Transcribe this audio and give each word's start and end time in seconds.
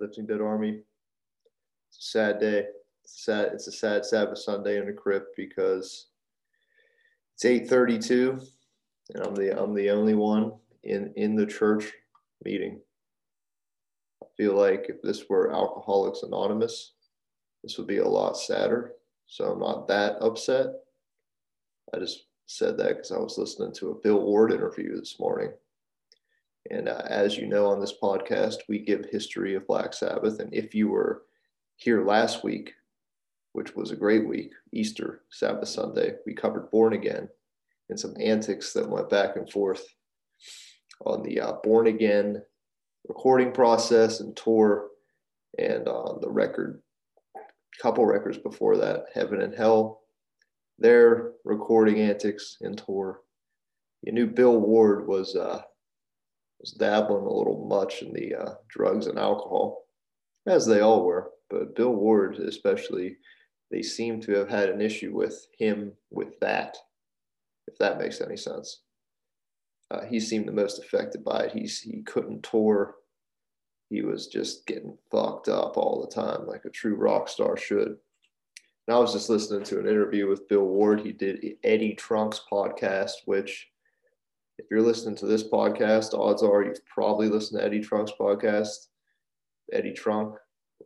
Lifting 0.00 0.26
Dead 0.26 0.40
Army. 0.40 0.80
It's 1.88 1.98
a 1.98 2.10
sad 2.10 2.40
day. 2.40 2.66
It's 3.04 3.14
a 3.14 3.22
sad, 3.22 3.52
it's 3.52 3.66
a 3.66 3.72
sad 3.72 4.04
Sabbath 4.04 4.38
Sunday 4.38 4.78
in 4.78 4.86
the 4.86 4.92
crypt 4.92 5.36
because 5.36 6.08
it's 7.34 7.44
8:32, 7.44 8.40
and 9.14 9.26
I'm 9.26 9.34
the 9.34 9.60
I'm 9.60 9.74
the 9.74 9.90
only 9.90 10.14
one 10.14 10.52
in 10.84 11.12
in 11.16 11.34
the 11.34 11.46
church 11.46 11.92
meeting. 12.44 12.80
I 14.22 14.26
feel 14.36 14.54
like 14.54 14.86
if 14.88 15.02
this 15.02 15.28
were 15.28 15.52
Alcoholics 15.52 16.22
Anonymous, 16.22 16.92
this 17.62 17.78
would 17.78 17.86
be 17.86 17.98
a 17.98 18.08
lot 18.08 18.36
sadder. 18.36 18.94
So 19.26 19.52
I'm 19.52 19.60
not 19.60 19.88
that 19.88 20.22
upset. 20.22 20.68
I 21.94 21.98
just 21.98 22.26
said 22.46 22.76
that 22.78 22.96
because 22.96 23.12
I 23.12 23.18
was 23.18 23.38
listening 23.38 23.72
to 23.74 23.90
a 23.90 23.94
Bill 23.94 24.20
Ward 24.20 24.52
interview 24.52 24.98
this 24.98 25.18
morning. 25.18 25.52
And 26.70 26.88
uh, 26.88 27.02
as 27.08 27.36
you 27.36 27.46
know 27.46 27.66
on 27.66 27.80
this 27.80 27.94
podcast, 28.02 28.56
we 28.68 28.78
give 28.78 29.06
history 29.06 29.54
of 29.54 29.66
Black 29.66 29.94
Sabbath. 29.94 30.38
And 30.40 30.52
if 30.52 30.74
you 30.74 30.88
were 30.88 31.22
here 31.76 32.04
last 32.04 32.44
week, 32.44 32.74
which 33.52 33.74
was 33.74 33.90
a 33.90 33.96
great 33.96 34.28
week, 34.28 34.52
Easter, 34.72 35.22
Sabbath 35.30 35.68
Sunday, 35.68 36.16
we 36.26 36.34
covered 36.34 36.70
Born 36.70 36.92
Again 36.92 37.28
and 37.88 37.98
some 37.98 38.14
antics 38.20 38.72
that 38.74 38.88
went 38.88 39.08
back 39.08 39.36
and 39.36 39.50
forth 39.50 39.86
on 41.06 41.22
the 41.22 41.40
uh, 41.40 41.52
Born 41.62 41.86
Again 41.86 42.42
recording 43.08 43.52
process 43.52 44.20
and 44.20 44.36
tour 44.36 44.88
and 45.58 45.88
on 45.88 46.20
the 46.20 46.30
record, 46.30 46.82
couple 47.80 48.04
records 48.04 48.36
before 48.36 48.76
that, 48.76 49.06
Heaven 49.14 49.40
and 49.40 49.54
Hell, 49.54 50.02
their 50.78 51.32
recording 51.44 52.00
antics 52.00 52.58
and 52.60 52.76
tour. 52.76 53.20
You 54.02 54.12
knew 54.12 54.26
Bill 54.26 54.58
Ward 54.58 55.08
was 55.08 55.34
uh, 55.34 55.62
was 56.60 56.72
dabbling 56.72 57.24
a 57.24 57.32
little 57.32 57.66
much 57.68 58.02
in 58.02 58.12
the 58.12 58.34
uh, 58.34 58.54
drugs 58.68 59.06
and 59.06 59.18
alcohol, 59.18 59.84
as 60.46 60.66
they 60.66 60.80
all 60.80 61.04
were. 61.04 61.30
But 61.50 61.76
Bill 61.76 61.94
Ward, 61.94 62.36
especially, 62.36 63.16
they 63.70 63.82
seem 63.82 64.20
to 64.22 64.32
have 64.32 64.48
had 64.48 64.68
an 64.68 64.80
issue 64.80 65.14
with 65.14 65.46
him 65.58 65.92
with 66.10 66.38
that, 66.40 66.76
if 67.66 67.78
that 67.78 67.98
makes 67.98 68.20
any 68.20 68.36
sense. 68.36 68.82
Uh, 69.90 70.04
he 70.04 70.20
seemed 70.20 70.46
the 70.46 70.52
most 70.52 70.78
affected 70.78 71.24
by 71.24 71.44
it. 71.44 71.52
He's, 71.52 71.80
he 71.80 72.02
couldn't 72.02 72.42
tour. 72.42 72.96
He 73.88 74.02
was 74.02 74.26
just 74.26 74.66
getting 74.66 74.98
fucked 75.10 75.48
up 75.48 75.78
all 75.78 76.00
the 76.00 76.14
time, 76.14 76.46
like 76.46 76.64
a 76.66 76.70
true 76.70 76.94
rock 76.94 77.28
star 77.28 77.56
should. 77.56 77.96
And 78.86 78.96
I 78.96 78.98
was 78.98 79.12
just 79.12 79.30
listening 79.30 79.64
to 79.64 79.78
an 79.78 79.88
interview 79.88 80.28
with 80.28 80.48
Bill 80.48 80.64
Ward. 80.64 81.00
He 81.00 81.12
did 81.12 81.42
Eddie 81.64 81.94
Trunk's 81.94 82.40
podcast, 82.50 83.12
which 83.24 83.68
if 84.58 84.66
you're 84.70 84.82
listening 84.82 85.16
to 85.16 85.26
this 85.26 85.48
podcast, 85.48 86.18
odds 86.18 86.42
are 86.42 86.64
you've 86.64 86.84
probably 86.86 87.28
listened 87.28 87.60
to 87.60 87.64
Eddie 87.64 87.80
Trunk's 87.80 88.12
podcast. 88.18 88.88
Eddie 89.72 89.92
Trunk, 89.92 90.34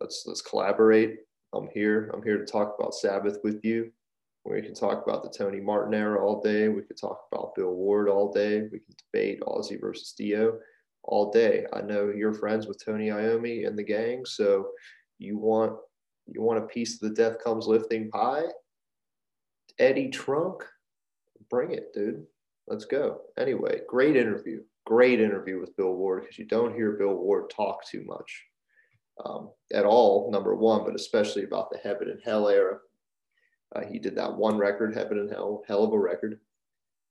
let's 0.01 0.25
let's 0.27 0.43
collaborate. 0.43 1.19
I'm 1.55 1.69
here. 1.73 2.11
I'm 2.15 2.23
here 2.23 2.39
to 2.39 2.45
talk 2.45 2.77
about 2.79 2.95
Sabbath 2.95 3.39
with 3.43 3.65
you. 3.65 3.91
We 4.45 4.61
can 4.61 4.75
talk 4.75 5.07
about 5.07 5.23
the 5.23 5.31
Tony 5.31 5.61
Martin 5.61 5.95
era 5.95 6.25
all 6.25 6.41
day. 6.41 6.69
We 6.69 6.83
could 6.83 6.99
talk 7.01 7.21
about 7.31 7.55
Bill 7.55 7.75
Ward 7.75 8.09
all 8.09 8.33
day. 8.33 8.63
We 8.63 8.81
can 8.81 8.95
debate 9.13 9.41
Ozzy 9.43 9.81
versus 9.81 10.15
Dio 10.19 10.59
all 11.05 11.31
day. 11.31 11.65
I 11.73 11.81
know 11.81 12.13
you're 12.15 12.35
friends 12.35 12.67
with 12.67 12.85
Tony 12.85 13.09
Iommi 13.09 13.67
and 13.67 13.79
the 13.79 13.85
gang, 13.85 14.25
so 14.25 14.69
you 15.19 15.39
want 15.39 15.77
you 16.27 16.43
want 16.43 16.63
a 16.63 16.67
piece 16.67 16.95
of 16.95 17.09
the 17.09 17.15
Death 17.15 17.43
Comes 17.43 17.67
Lifting 17.67 18.11
pie? 18.11 18.45
Eddie 19.79 20.11
Trunk, 20.11 20.63
bring 21.49 21.73
it, 21.73 21.95
dude. 21.95 22.27
Let's 22.67 22.85
go. 22.85 23.23
Anyway, 23.39 23.81
great 23.89 24.17
interview. 24.17 24.63
Great 24.87 25.21
interview 25.21 25.61
with 25.61 25.77
Bill 25.77 25.95
Ward 25.95 26.23
because 26.23 26.39
you 26.39 26.47
don't 26.47 26.75
hear 26.75 26.93
Bill 26.93 27.15
Ward 27.15 27.51
talk 27.51 27.87
too 27.87 28.05
much 28.05 28.45
um, 29.25 29.51
at 29.73 29.85
all, 29.85 30.31
number 30.31 30.55
one, 30.55 30.85
but 30.85 30.95
especially 30.95 31.45
about 31.45 31.71
the 31.71 31.79
Heaven 31.79 32.09
and 32.09 32.21
Hell 32.25 32.49
era. 32.49 32.79
Uh, 33.75 33.85
he 33.91 33.99
did 33.99 34.17
that 34.17 34.35
one 34.35 34.57
record, 34.57 34.95
Heaven 34.95 35.19
and 35.19 35.31
Hell, 35.31 35.63
hell 35.67 35.85
of 35.85 35.93
a 35.93 35.99
record. 35.99 36.41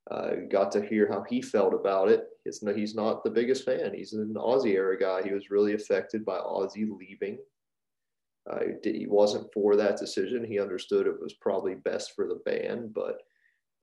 Uh, 0.10 0.32
got 0.50 0.72
to 0.72 0.86
hear 0.86 1.08
how 1.08 1.24
he 1.30 1.42
felt 1.42 1.74
about 1.74 2.10
it. 2.10 2.26
It's, 2.46 2.64
no, 2.64 2.74
he's 2.74 2.96
not 2.96 3.24
the 3.24 3.30
biggest 3.30 3.64
fan. 3.64 3.94
He's 3.94 4.14
an 4.14 4.34
Ozzy 4.36 4.74
era 4.74 4.98
guy. 5.00 5.22
He 5.22 5.34
was 5.34 5.52
really 5.52 5.74
affected 5.74 6.26
by 6.26 6.38
Ozzy 6.38 6.90
leaving. 6.90 7.38
Uh, 8.50 8.60
he 8.84 9.06
wasn't 9.08 9.52
for 9.54 9.76
that 9.76 9.98
decision. 9.98 10.44
He 10.44 10.60
understood 10.60 11.06
it 11.06 11.22
was 11.22 11.34
probably 11.34 11.76
best 11.76 12.14
for 12.16 12.28
the 12.28 12.42
band, 12.46 12.94
but 12.94 13.22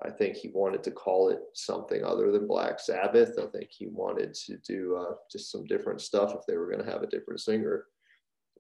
I 0.04 0.10
think 0.10 0.36
he 0.36 0.50
wanted 0.54 0.84
to 0.84 0.92
call 0.92 1.31
it 1.31 1.41
something 1.54 2.04
other 2.04 2.31
than 2.31 2.47
Black 2.47 2.78
Sabbath. 2.78 3.38
I 3.38 3.47
think 3.47 3.70
he 3.70 3.88
wanted 3.88 4.32
to 4.34 4.56
do 4.59 4.97
uh, 4.97 5.14
just 5.31 5.50
some 5.50 5.64
different 5.64 6.00
stuff 6.00 6.34
if 6.34 6.47
they 6.47 6.56
were 6.56 6.70
going 6.70 6.84
to 6.84 6.91
have 6.91 7.03
a 7.03 7.09
different 7.09 7.41
singer. 7.41 7.86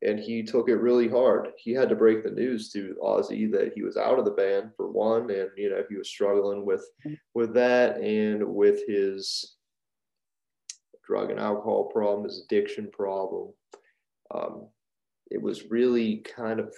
And 0.02 0.18
he 0.18 0.42
took 0.42 0.68
it 0.68 0.76
really 0.76 1.08
hard. 1.08 1.48
He 1.56 1.72
had 1.72 1.88
to 1.90 1.96
break 1.96 2.24
the 2.24 2.30
news 2.30 2.70
to 2.72 2.96
Ozzy 3.02 3.50
that 3.52 3.72
he 3.74 3.82
was 3.82 3.96
out 3.96 4.18
of 4.18 4.24
the 4.24 4.32
band 4.32 4.70
for 4.76 4.90
one, 4.90 5.30
and 5.30 5.50
you 5.56 5.70
know 5.70 5.82
he 5.88 5.96
was 5.96 6.08
struggling 6.08 6.64
with 6.64 6.84
with 7.34 7.52
that 7.54 7.96
and 7.98 8.44
with 8.44 8.86
his 8.86 9.56
drug 11.04 11.30
and 11.30 11.40
alcohol 11.40 11.84
problem, 11.86 12.24
his 12.24 12.44
addiction 12.44 12.88
problem. 12.92 13.52
Um, 14.32 14.68
it 15.32 15.42
was 15.42 15.70
really 15.70 16.18
kind 16.18 16.60
of 16.60 16.72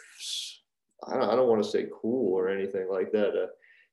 I 1.06 1.14
don't, 1.14 1.30
I 1.30 1.36
don't 1.36 1.48
want 1.48 1.62
to 1.62 1.70
say 1.70 1.88
cool 2.00 2.34
or 2.34 2.48
anything 2.48 2.88
like 2.90 3.12
that. 3.12 3.30
Uh, 3.30 3.46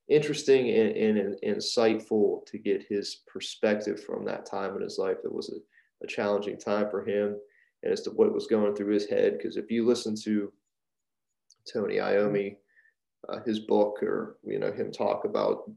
interesting 0.08 0.70
and, 0.70 0.96
and, 0.96 1.18
and, 1.18 1.38
insightful 1.44 2.44
to 2.46 2.58
get 2.58 2.86
his 2.88 3.22
perspective 3.26 4.02
from 4.02 4.24
that 4.24 4.46
time 4.46 4.74
in 4.76 4.82
his 4.82 4.98
life. 4.98 5.18
It 5.24 5.32
was 5.32 5.50
a, 5.50 6.04
a 6.04 6.06
challenging 6.06 6.58
time 6.58 6.88
for 6.90 7.04
him 7.04 7.36
and 7.82 7.92
as 7.92 8.02
to 8.02 8.10
what 8.10 8.32
was 8.32 8.46
going 8.46 8.74
through 8.74 8.92
his 8.92 9.06
head. 9.06 9.36
Because 9.36 9.56
if 9.56 9.70
you 9.70 9.86
listen 9.86 10.16
to 10.24 10.52
Tony 11.70 11.96
Iommi, 11.96 12.56
uh, 13.28 13.40
his 13.44 13.60
book, 13.60 14.02
or 14.02 14.38
you 14.44 14.58
know 14.58 14.72
him 14.72 14.90
talk 14.90 15.24
about 15.24 15.70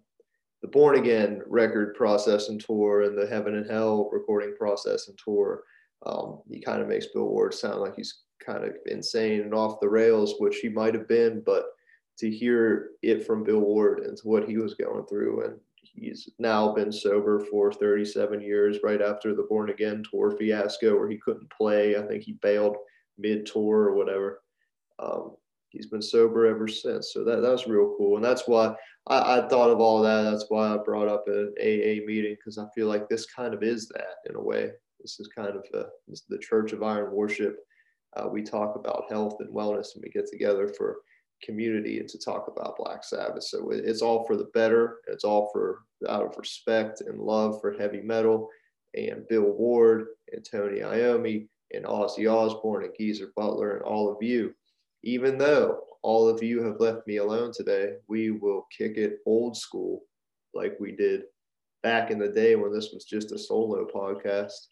the 0.62 0.68
Born 0.68 0.98
Again 0.98 1.42
record 1.48 1.96
process 1.96 2.50
and 2.50 2.63
tour, 2.63 3.02
and 3.02 3.18
the 3.18 3.28
Heaven 3.28 3.56
and 3.56 3.69
Hell 3.69 4.09
recording 4.12 4.56
process 4.56 5.08
and 5.08 5.18
tour, 5.18 5.63
um, 6.06 6.40
he 6.50 6.62
kind 6.62 6.81
of 6.81 6.88
makes 6.88 7.08
Bill 7.08 7.28
Ward 7.28 7.53
sound 7.53 7.81
like 7.81 7.96
he's 7.96 8.22
kind 8.46 8.63
of 8.63 8.72
insane 8.86 9.42
and 9.42 9.53
off 9.53 9.80
the 9.80 9.90
rails, 9.90 10.36
which 10.40 10.58
he 10.58 10.69
might 10.69 10.94
have 10.94 11.08
been, 11.08 11.42
but 11.46 11.66
to 12.19 12.29
hear 12.29 12.91
it 13.01 13.25
from 13.25 13.44
Bill 13.44 13.59
Ward 13.59 13.99
and 14.01 14.17
what 14.23 14.47
he 14.47 14.57
was 14.57 14.75
going 14.75 15.05
through. 15.07 15.45
And 15.45 15.59
he's 15.75 16.29
now 16.39 16.73
been 16.73 16.91
sober 16.91 17.39
for 17.39 17.72
37 17.72 18.41
years, 18.41 18.79
right 18.83 19.01
after 19.01 19.33
the 19.33 19.47
Born 19.49 19.69
Again 19.69 20.03
tour 20.09 20.35
fiasco 20.38 20.97
where 20.97 21.09
he 21.09 21.17
couldn't 21.17 21.50
play. 21.50 21.97
I 21.97 22.03
think 22.03 22.23
he 22.23 22.33
bailed 22.41 22.77
mid 23.17 23.45
tour 23.45 23.83
or 23.83 23.95
whatever. 23.95 24.41
Um, 25.00 25.35
he's 25.69 25.88
been 25.88 26.01
sober 26.01 26.45
ever 26.45 26.67
since. 26.67 27.11
So 27.13 27.23
that, 27.23 27.41
that's 27.41 27.67
real 27.67 27.95
cool. 27.97 28.17
And 28.17 28.25
that's 28.25 28.47
why 28.47 28.75
I, 29.07 29.39
I 29.39 29.47
thought 29.47 29.71
of 29.71 29.79
all 29.79 30.01
that. 30.01 30.23
That's 30.23 30.45
why 30.50 30.73
I 30.73 30.77
brought 30.77 31.07
up 31.07 31.25
an 31.27 31.53
AA 31.59 32.05
meeting 32.05 32.35
because 32.35 32.57
I 32.57 32.66
feel 32.75 32.88
like 32.88 33.09
this 33.09 33.25
kind 33.25 33.53
of 33.53 33.63
is 33.63 33.88
that 33.89 34.29
in 34.29 34.35
a 34.35 34.41
way. 34.41 34.71
This 35.00 35.19
is 35.19 35.27
kind 35.35 35.50
of 35.50 35.66
a, 35.73 35.85
this 36.07 36.21
the 36.29 36.38
Church 36.38 36.73
of 36.73 36.83
Iron 36.83 37.11
Worship. 37.11 37.57
Uh, 38.16 38.27
we 38.27 38.44
talk 38.44 38.75
about 38.75 39.05
health 39.09 39.38
and 39.39 39.53
wellness 39.53 39.95
and 39.95 40.03
we 40.03 40.09
get 40.09 40.27
together 40.29 40.67
for 40.67 40.97
community 41.44 42.00
and 42.00 42.09
to 42.09 42.19
talk 42.19 42.47
about 42.47 42.78
Black 42.78 43.03
Sabbath. 43.03 43.44
So 43.44 43.72
it's 43.72 44.02
all 44.02 44.25
for 44.25 44.35
the 44.35 44.50
better. 44.53 44.97
It's 45.07 45.24
all 45.24 45.50
for 45.51 45.80
out 46.07 46.25
of 46.25 46.38
respect 46.38 47.01
and 47.01 47.19
love 47.19 47.60
for 47.62 47.74
heavy 47.74 48.01
metal 48.01 48.50
and 48.95 49.27
Bill 49.30 49.51
Ward 49.51 50.07
and 50.31 50.45
Tony 50.50 50.80
Iommi 50.80 51.48
and 51.74 51.86
Ozzy 51.86 52.31
Osbourne 52.31 52.86
and 52.86 52.94
Geezer 52.98 53.31
Butler 53.36 53.77
and 53.77 53.83
all 53.83 54.12
of 54.12 54.18
you. 54.21 54.54
Even 55.04 55.38
though 55.38 55.81
all 56.04 56.27
of 56.27 56.44
you 56.44 56.63
have 56.63 56.80
left 56.80 57.07
me 57.07 57.18
alone 57.18 57.51
today, 57.54 57.94
we 58.07 58.31
will 58.31 58.68
kick 58.75 58.98
it 58.98 59.19
old 59.25 59.56
school 59.56 60.01
like 60.54 60.75
we 60.80 60.92
did 60.92 61.24
back 61.83 62.12
in 62.12 62.19
the 62.19 62.27
day 62.27 62.56
when 62.56 62.71
this 62.71 62.92
was 62.94 63.06
just 63.06 63.31
a 63.31 63.39
solo 63.39 63.88
podcast 63.88 64.68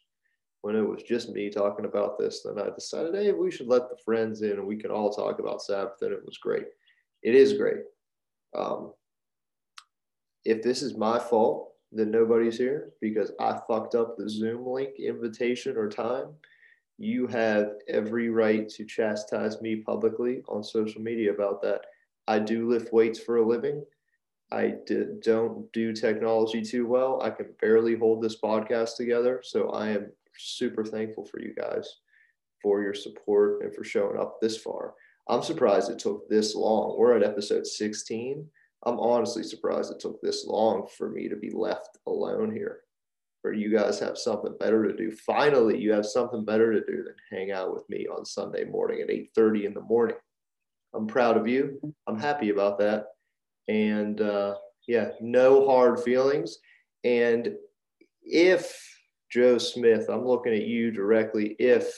when 0.62 0.76
it 0.76 0.82
was 0.82 1.04
just 1.04 1.30
me 1.30 1.50
talking 1.50 1.86
about 1.86 2.18
this, 2.18 2.44
then 2.44 2.60
I 2.60 2.70
decided, 2.74 3.16
hey, 3.16 3.32
we 3.32 3.52
should 3.52 3.68
let 3.68 3.90
the 3.90 3.98
friends 4.04 4.42
in 4.42 4.52
and 4.52 4.68
we 4.68 4.76
can 4.76 4.92
all 4.92 5.10
talk 5.10 5.40
about 5.40 5.62
Sabbath. 5.62 6.02
And 6.02 6.12
it 6.12 6.26
was 6.26 6.38
great. 6.38 6.66
It 7.24 7.36
is 7.36 7.54
great. 7.54 7.84
Um, 8.58 8.94
if 10.44 10.62
this 10.62 10.82
is 10.82 10.98
my 10.98 11.20
fault, 11.20 11.74
then 11.92 12.12
nobody's 12.12 12.58
here 12.58 12.92
because 13.02 13.32
I 13.40 13.60
fucked 13.68 13.96
up 13.96 14.16
the 14.18 14.30
Zoom 14.30 14.66
link 14.66 15.00
invitation 15.00 15.78
or 15.78 15.90
time. 15.90 16.28
You 16.98 17.28
have 17.28 17.72
every 17.88 18.30
right 18.30 18.68
to 18.70 18.86
chastise 18.86 19.62
me 19.62 19.78
publicly 19.78 20.44
on 20.50 20.64
social 20.64 21.02
media 21.02 21.34
about 21.34 21.62
that. 21.62 21.86
I 22.28 22.40
do 22.40 22.70
lift 22.70 22.94
weights 22.94 23.20
for 23.20 23.38
a 23.38 23.48
living. 23.48 23.84
I 24.52 24.76
don't 25.24 25.72
do 25.72 25.94
technology 25.94 26.62
too 26.64 26.86
well. 26.88 27.22
I 27.22 27.30
can 27.30 27.48
barely 27.62 27.96
hold 27.96 28.22
this 28.22 28.40
podcast 28.40 28.98
together. 28.98 29.42
So 29.44 29.70
I 29.70 29.90
am 29.90 30.12
super 30.40 30.84
thankful 30.86 31.26
for 31.26 31.40
you 31.40 31.54
guys 31.54 31.88
for 32.62 32.82
your 32.82 32.94
support 32.94 33.62
and 33.64 33.74
for 33.74 33.84
showing 33.84 34.20
up 34.20 34.40
this 34.42 34.58
far. 34.58 34.94
I'm 35.30 35.44
surprised 35.44 35.90
it 35.92 36.00
took 36.00 36.28
this 36.28 36.56
long. 36.56 36.98
We're 36.98 37.16
at 37.16 37.24
episode 37.24 37.66
16. 37.66 38.46
I'm 38.86 39.00
honestly 39.00 39.44
surprised 39.44 39.92
it 39.92 40.00
took 40.00 40.22
this 40.22 40.46
long 40.46 40.88
for 40.98 41.10
me 41.10 41.30
to 41.30 41.36
be 41.36 41.52
left 41.52 41.98
alone 42.08 42.52
here. 42.52 42.82
or 43.44 43.54
you 43.54 43.72
guys 43.72 44.00
have 44.00 44.18
something 44.18 44.56
better 44.60 44.86
to 44.88 44.96
do. 44.96 45.12
Finally, 45.12 45.80
you 45.80 45.94
have 45.94 46.06
something 46.06 46.44
better 46.44 46.74
to 46.74 46.82
do 46.86 47.04
than 47.04 47.16
hang 47.32 47.52
out 47.52 47.74
with 47.74 47.88
me 47.90 48.06
on 48.08 48.26
Sunday 48.26 48.66
morning 48.66 49.02
at 49.02 49.10
8:30 49.10 49.66
in 49.66 49.74
the 49.74 49.82
morning. 49.82 50.18
I'm 50.94 51.08
proud 51.08 51.38
of 51.38 51.48
you. 51.48 51.80
I'm 52.08 52.20
happy 52.20 52.50
about 52.50 52.80
that. 52.80 53.06
And 53.68 54.20
uh, 54.20 54.56
yeah, 54.88 55.12
no 55.22 55.68
hard 55.68 56.02
feelings. 56.02 56.58
And 57.04 57.56
if 58.24 58.99
Joe 59.30 59.58
Smith, 59.58 60.08
I'm 60.10 60.26
looking 60.26 60.54
at 60.54 60.66
you 60.66 60.92
directly, 60.92 61.56
if 61.60 61.94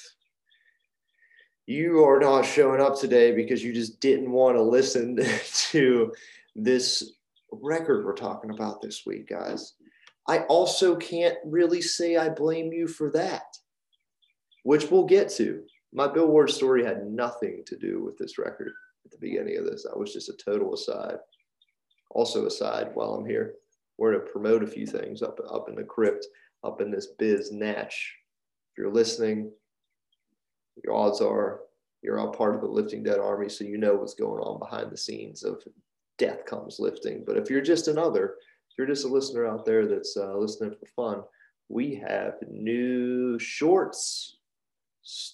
you 1.66 2.04
are 2.04 2.20
not 2.20 2.46
showing 2.46 2.82
up 2.82 3.00
today 3.00 3.32
because 3.32 3.64
you 3.64 3.74
just 3.74 4.02
didn't 4.02 4.32
want 4.32 4.58
to 4.58 4.62
listen 4.62 5.18
to 5.54 6.12
this 6.56 7.14
record 7.52 8.06
we're 8.06 8.14
talking 8.14 8.52
about 8.52 8.82
this 8.82 9.06
week, 9.06 9.30
guys. 9.30 9.74
I 10.28 10.40
also 10.42 10.96
can't 10.96 11.38
really 11.46 11.82
say 11.82 12.18
I 12.18 12.30
blame 12.30 12.72
you 12.72 12.88
for 12.88 13.12
that, 13.12 13.58
which 14.64 14.92
we'll 14.92 15.06
get 15.06 15.30
to. 15.32 15.64
My 15.94 16.08
Billboard 16.08 16.50
story 16.50 16.86
had 16.86 17.06
nothing 17.08 17.64
to 17.66 17.78
do 17.78 18.04
with 18.04 18.18
this 18.18 18.38
record 18.38 18.74
at 19.06 19.12
the 19.12 19.18
beginning 19.18 19.58
of 19.58 19.66
this. 19.66 19.84
That 19.84 19.98
was 19.98 20.14
just 20.14 20.30
a 20.30 20.34
total 20.34 20.74
aside. 20.74 21.18
Also, 22.12 22.46
aside 22.46 22.92
while 22.94 23.14
I'm 23.14 23.26
here, 23.26 23.56
we're 23.98 24.14
going 24.14 24.26
to 24.26 24.32
promote 24.32 24.64
a 24.64 24.68
few 24.68 24.86
things 24.86 25.22
up, 25.22 25.40
up 25.50 25.70
in 25.70 25.76
the 25.76 25.84
crypt, 25.84 26.26
up 26.64 26.82
in 26.82 26.92
this 26.92 27.08
biz 27.18 27.52
natch. 27.52 28.16
If 28.72 28.78
you're 28.78 28.92
listening, 28.92 29.52
your 30.84 30.96
odds 30.96 31.22
are 31.22 31.62
you're 32.02 32.20
all 32.20 32.32
part 32.32 32.56
of 32.56 32.62
the 32.62 32.68
lifting 32.68 33.04
dead 33.04 33.20
army, 33.20 33.48
so 33.48 33.64
you 33.64 33.78
know 33.78 33.96
what's 33.96 34.16
going 34.16 34.42
on 34.42 34.60
behind 34.60 34.92
the 34.92 34.98
scenes 34.98 35.44
of 35.44 35.64
death 36.18 36.46
comes 36.46 36.80
lifting. 36.80 37.24
But 37.26 37.38
if 37.38 37.50
you're 37.50 37.62
just 37.62 37.88
another, 37.88 38.36
if 38.70 38.78
you're 38.78 38.88
just 38.88 39.06
a 39.06 39.08
listener 39.08 39.46
out 39.46 39.66
there 39.66 39.86
that's 39.86 40.18
uh, 40.18 40.36
listening 40.36 40.76
for 40.80 40.88
fun, 40.96 41.24
we 41.70 41.96
have 42.08 42.36
new 42.50 43.38
shorts, 43.38 44.38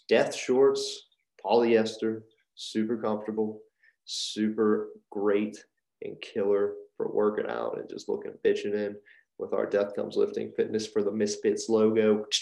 death 0.09 0.35
shorts, 0.35 1.07
polyester, 1.44 2.21
super 2.56 2.97
comfortable, 2.97 3.62
super 4.06 4.89
great 5.09 5.57
and 6.03 6.19
killer 6.21 6.73
for 6.95 7.12
working 7.12 7.47
out 7.50 7.77
and 7.80 7.89
just 7.89 8.09
looking 8.09 8.33
bitching 8.44 8.73
in 8.73 8.95
with 9.39 9.53
our 9.53 9.65
Death 9.65 9.95
Comes 9.95 10.15
Lifting 10.15 10.51
Fitness 10.55 10.87
for 10.87 11.03
the 11.03 11.11
Misfits 11.11 11.69
logo. 11.69 12.25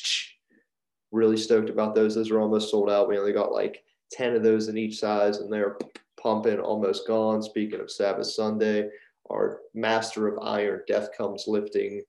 Really 1.11 1.37
stoked 1.37 1.69
about 1.69 1.95
those. 1.95 2.13
Those 2.13 2.29
are 2.29 2.41
almost 2.41 2.69
sold 2.69 2.89
out. 2.89 3.07
We 3.07 3.17
only 3.17 3.31
got 3.31 3.53
like 3.53 3.83
10 4.11 4.35
of 4.35 4.43
those 4.43 4.67
in 4.67 4.77
each 4.77 4.99
size 4.99 5.37
and 5.37 5.53
they're 5.53 5.77
pumping, 6.21 6.59
almost 6.59 7.07
gone. 7.07 7.41
Speaking 7.41 7.79
of 7.79 7.89
Sabbath 7.89 8.27
Sunday, 8.27 8.89
our 9.29 9.61
Master 9.73 10.27
of 10.27 10.39
Iron 10.41 10.81
Death 10.87 11.09
Comes 11.17 11.45
Lifting 11.47 12.01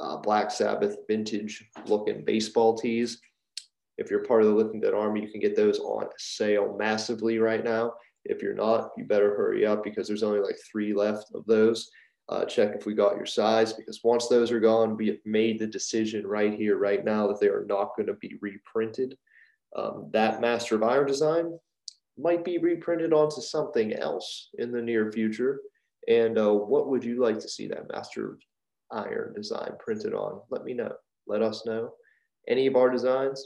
uh, 0.00 0.16
Black 0.16 0.50
Sabbath 0.50 0.96
vintage 1.08 1.68
looking 1.86 2.24
baseball 2.24 2.76
tees. 2.76 3.20
If 3.98 4.10
you're 4.10 4.24
part 4.24 4.42
of 4.42 4.48
the 4.48 4.54
Lifting 4.54 4.80
Dead 4.80 4.94
Army, 4.94 5.20
you 5.20 5.28
can 5.28 5.40
get 5.40 5.54
those 5.54 5.78
on 5.78 6.06
sale 6.18 6.76
massively 6.78 7.38
right 7.38 7.62
now. 7.62 7.92
If 8.24 8.42
you're 8.42 8.54
not, 8.54 8.90
you 8.96 9.04
better 9.04 9.34
hurry 9.34 9.66
up 9.66 9.84
because 9.84 10.08
there's 10.08 10.22
only 10.22 10.40
like 10.40 10.56
three 10.70 10.94
left 10.94 11.26
of 11.34 11.44
those. 11.46 11.90
Uh, 12.30 12.44
check 12.44 12.76
if 12.76 12.86
we 12.86 12.94
got 12.94 13.16
your 13.16 13.26
size 13.26 13.72
because 13.72 14.04
once 14.04 14.28
those 14.28 14.52
are 14.52 14.60
gone, 14.60 14.96
we 14.96 15.08
have 15.08 15.18
made 15.24 15.58
the 15.58 15.66
decision 15.66 16.24
right 16.24 16.54
here, 16.54 16.78
right 16.78 17.04
now 17.04 17.26
that 17.26 17.40
they 17.40 17.48
are 17.48 17.66
not 17.68 17.96
going 17.96 18.06
to 18.06 18.14
be 18.14 18.36
reprinted. 18.40 19.18
Um, 19.76 20.08
that 20.12 20.40
Master 20.40 20.76
of 20.76 20.84
Iron 20.84 21.08
design 21.08 21.58
might 22.16 22.44
be 22.44 22.58
reprinted 22.58 23.12
onto 23.12 23.40
something 23.40 23.94
else 23.94 24.50
in 24.58 24.70
the 24.70 24.80
near 24.80 25.10
future. 25.10 25.60
And 26.06 26.38
uh, 26.38 26.52
what 26.52 26.88
would 26.88 27.02
you 27.02 27.20
like 27.20 27.40
to 27.40 27.48
see 27.48 27.66
that 27.66 27.90
Master 27.92 28.32
of 28.32 28.38
Iron 28.92 29.34
design 29.34 29.72
printed 29.80 30.14
on? 30.14 30.40
Let 30.50 30.64
me 30.64 30.72
know. 30.72 30.92
Let 31.26 31.42
us 31.42 31.66
know. 31.66 31.94
Any 32.48 32.68
of 32.68 32.76
our 32.76 32.90
designs. 32.90 33.44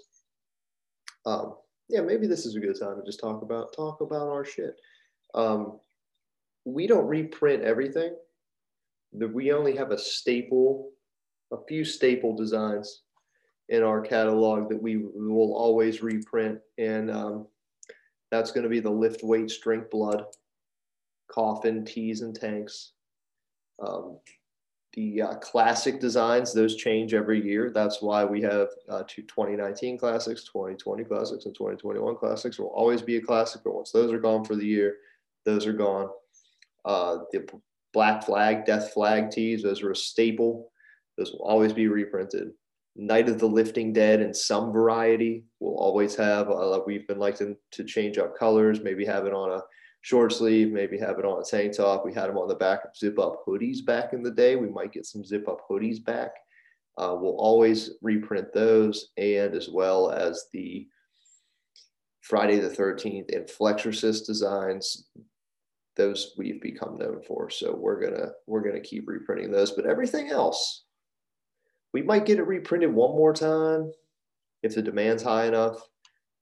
Um, 1.25 1.55
yeah, 1.89 2.03
maybe 2.03 2.27
this 2.27 2.45
is 2.45 2.55
a 2.55 2.61
good 2.61 2.79
time 2.79 2.97
to 2.97 3.03
just 3.05 3.21
talk 3.21 3.41
about 3.41 3.75
talk 3.75 4.03
about 4.03 4.29
our 4.29 4.45
shit. 4.45 4.77
Um, 5.35 5.81
we 6.67 6.87
don't 6.87 7.07
reprint 7.07 7.63
everything. 7.63 8.15
We 9.15 9.53
only 9.53 9.77
have 9.77 9.91
a 9.91 9.99
staple, 9.99 10.91
a 11.53 11.57
few 11.69 11.85
staple 11.85 12.35
designs 12.35 13.03
in 13.69 13.83
our 13.83 14.01
catalog 14.01 14.69
that 14.69 14.83
we 14.83 14.97
will 14.97 15.55
always 15.57 16.03
reprint. 16.03 16.59
And 16.79 17.11
um, 17.11 17.47
that's 18.31 18.51
going 18.51 18.65
to 18.65 18.71
be 18.71 18.81
the 18.81 18.91
lift 18.91 19.23
weights, 19.23 19.59
drink 19.59 19.91
blood, 19.91 20.25
coffin, 21.31 21.85
tees, 21.85 22.21
and 22.23 22.35
tanks. 22.35 22.93
Um, 23.85 24.19
the 24.95 25.23
uh, 25.23 25.35
classic 25.37 26.01
designs, 26.01 26.53
those 26.53 26.77
change 26.77 27.15
every 27.15 27.45
year. 27.45 27.71
That's 27.75 28.01
why 28.01 28.25
we 28.25 28.41
have 28.43 28.69
uh, 28.89 29.03
two 29.09 29.23
2019 29.23 29.99
classics, 29.99 30.45
2020 30.45 31.05
classics, 31.05 31.47
and 31.47 31.55
2021 31.55 32.17
classics. 32.17 32.59
Will 32.59 32.67
always 32.69 33.03
be 33.03 33.17
a 33.17 33.21
classic, 33.21 33.63
but 33.65 33.75
once 33.75 33.91
those 33.91 34.13
are 34.13 34.21
gone 34.21 34.45
for 34.45 34.55
the 34.55 34.67
year, 34.67 34.97
those 35.45 35.67
are 35.67 35.73
gone. 35.73 36.09
Uh, 36.85 37.19
the 37.33 37.47
black 37.95 38.25
flag, 38.25 38.67
death 38.67 38.93
flag 38.93 39.31
tees, 39.31 39.63
those 39.63 39.83
are 39.83 39.93
a 39.93 39.97
staple. 39.97 40.71
Those 41.17 41.33
will 41.33 41.47
always 41.47 41.73
be 41.73 41.87
reprinted. 41.87 42.51
Night 42.97 43.29
of 43.29 43.39
the 43.39 43.47
Lifting 43.47 43.93
Dead 43.93 44.21
in 44.21 44.35
some 44.35 44.73
variety. 44.73 45.45
We'll 45.61 45.77
always 45.77 46.15
have, 46.17 46.51
uh, 46.51 46.81
we've 46.87 47.09
been 47.09 47.19
liking 47.19 47.57
to 47.73 47.85
change 47.85 48.19
up 48.19 48.37
colors, 48.37 48.81
maybe 48.83 49.05
have 49.07 49.27
it 49.27 49.33
on 49.33 49.51
a 49.53 49.63
short 50.03 50.33
sleeve, 50.33 50.71
maybe 50.71 50.99
have 50.99 51.19
it 51.19 51.25
on 51.25 51.41
a 51.41 51.45
tank 51.45 51.77
top. 51.77 52.05
We 52.05 52.13
had 52.13 52.29
them 52.29 52.37
on 52.37 52.49
the 52.49 52.55
back 52.55 52.85
of 52.85 52.97
zip 52.97 53.19
up 53.19 53.45
hoodies 53.47 53.85
back 53.85 54.13
in 54.13 54.23
the 54.23 54.31
day. 54.31 54.57
We 54.57 54.69
might 54.69 54.93
get 54.93 55.07
some 55.07 55.25
zip 55.25 55.49
up 55.49 55.67
hoodies 55.69 56.05
back. 56.05 56.33
Uh, 56.99 57.17
we'll 57.19 57.37
always 57.37 57.93
reprint 58.03 58.53
those 58.53 59.09
and 59.17 59.55
as 59.55 59.69
well 59.69 60.11
as 60.11 60.47
the 60.53 60.87
Friday 62.21 62.59
the 62.59 62.71
13th 62.71 63.35
and 63.35 63.47
Flexorcist 63.47 64.27
designs. 64.27 65.09
Those 65.97 66.35
we've 66.37 66.61
become 66.61 66.99
known 66.99 67.23
for. 67.27 67.51
So 67.51 67.75
we're 67.75 68.01
gonna 68.01 68.33
we're 68.47 68.63
gonna 68.63 68.81
keep 68.81 69.09
reprinting 69.09 69.51
those. 69.51 69.73
But 69.73 69.87
everything 69.87 70.31
else, 70.31 70.85
we 71.93 72.03
might 72.03 72.27
get 72.27 72.39
it 72.39 72.47
reprinted 72.47 72.93
one 72.93 73.13
more 73.13 73.33
time 73.33 73.93
if 74.63 74.75
the 74.75 74.83
demand's 74.83 75.23
high 75.23 75.47
enough. 75.47 75.81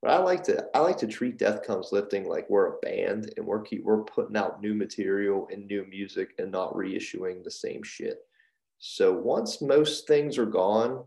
But 0.01 0.11
I 0.11 0.19
like 0.19 0.43
to 0.45 0.67
I 0.75 0.81
like 0.81 0.97
to 0.99 1.07
treat 1.07 1.39
Death 1.39 1.65
Comes 1.67 1.93
Lifting 1.93 2.29
like 2.29 2.49
we're 2.49 2.75
a 2.75 2.79
band 2.79 3.33
and 3.37 3.47
we're 3.47 3.63
keep 3.63 3.85
we're 3.85 4.03
putting 4.03 4.37
out 4.37 4.61
new 4.61 4.75
material 4.75 5.49
and 5.53 5.67
new 5.67 5.85
music 5.89 6.35
and 6.39 6.51
not 6.51 6.75
reissuing 6.75 7.45
the 7.45 7.51
same 7.51 7.83
shit. 7.83 8.19
So 8.79 9.13
once 9.13 9.63
most 9.63 10.09
things 10.09 10.39
are 10.39 10.47
gone, 10.47 11.05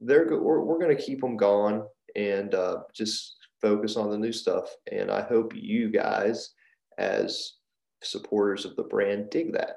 they're 0.00 0.26
we're, 0.40 0.60
we're 0.60 0.78
to 0.78 1.02
keep 1.02 1.20
them 1.20 1.36
gone 1.36 1.84
and 2.16 2.54
uh, 2.54 2.78
just 2.94 3.36
focus 3.60 3.96
on 3.96 4.10
the 4.10 4.18
new 4.18 4.32
stuff. 4.32 4.74
And 4.90 5.10
I 5.10 5.22
hope 5.22 5.52
you 5.54 5.90
guys, 5.90 6.54
as 6.98 7.54
supporters 8.02 8.64
of 8.64 8.76
the 8.76 8.82
brand, 8.84 9.30
dig 9.30 9.52
that. 9.52 9.76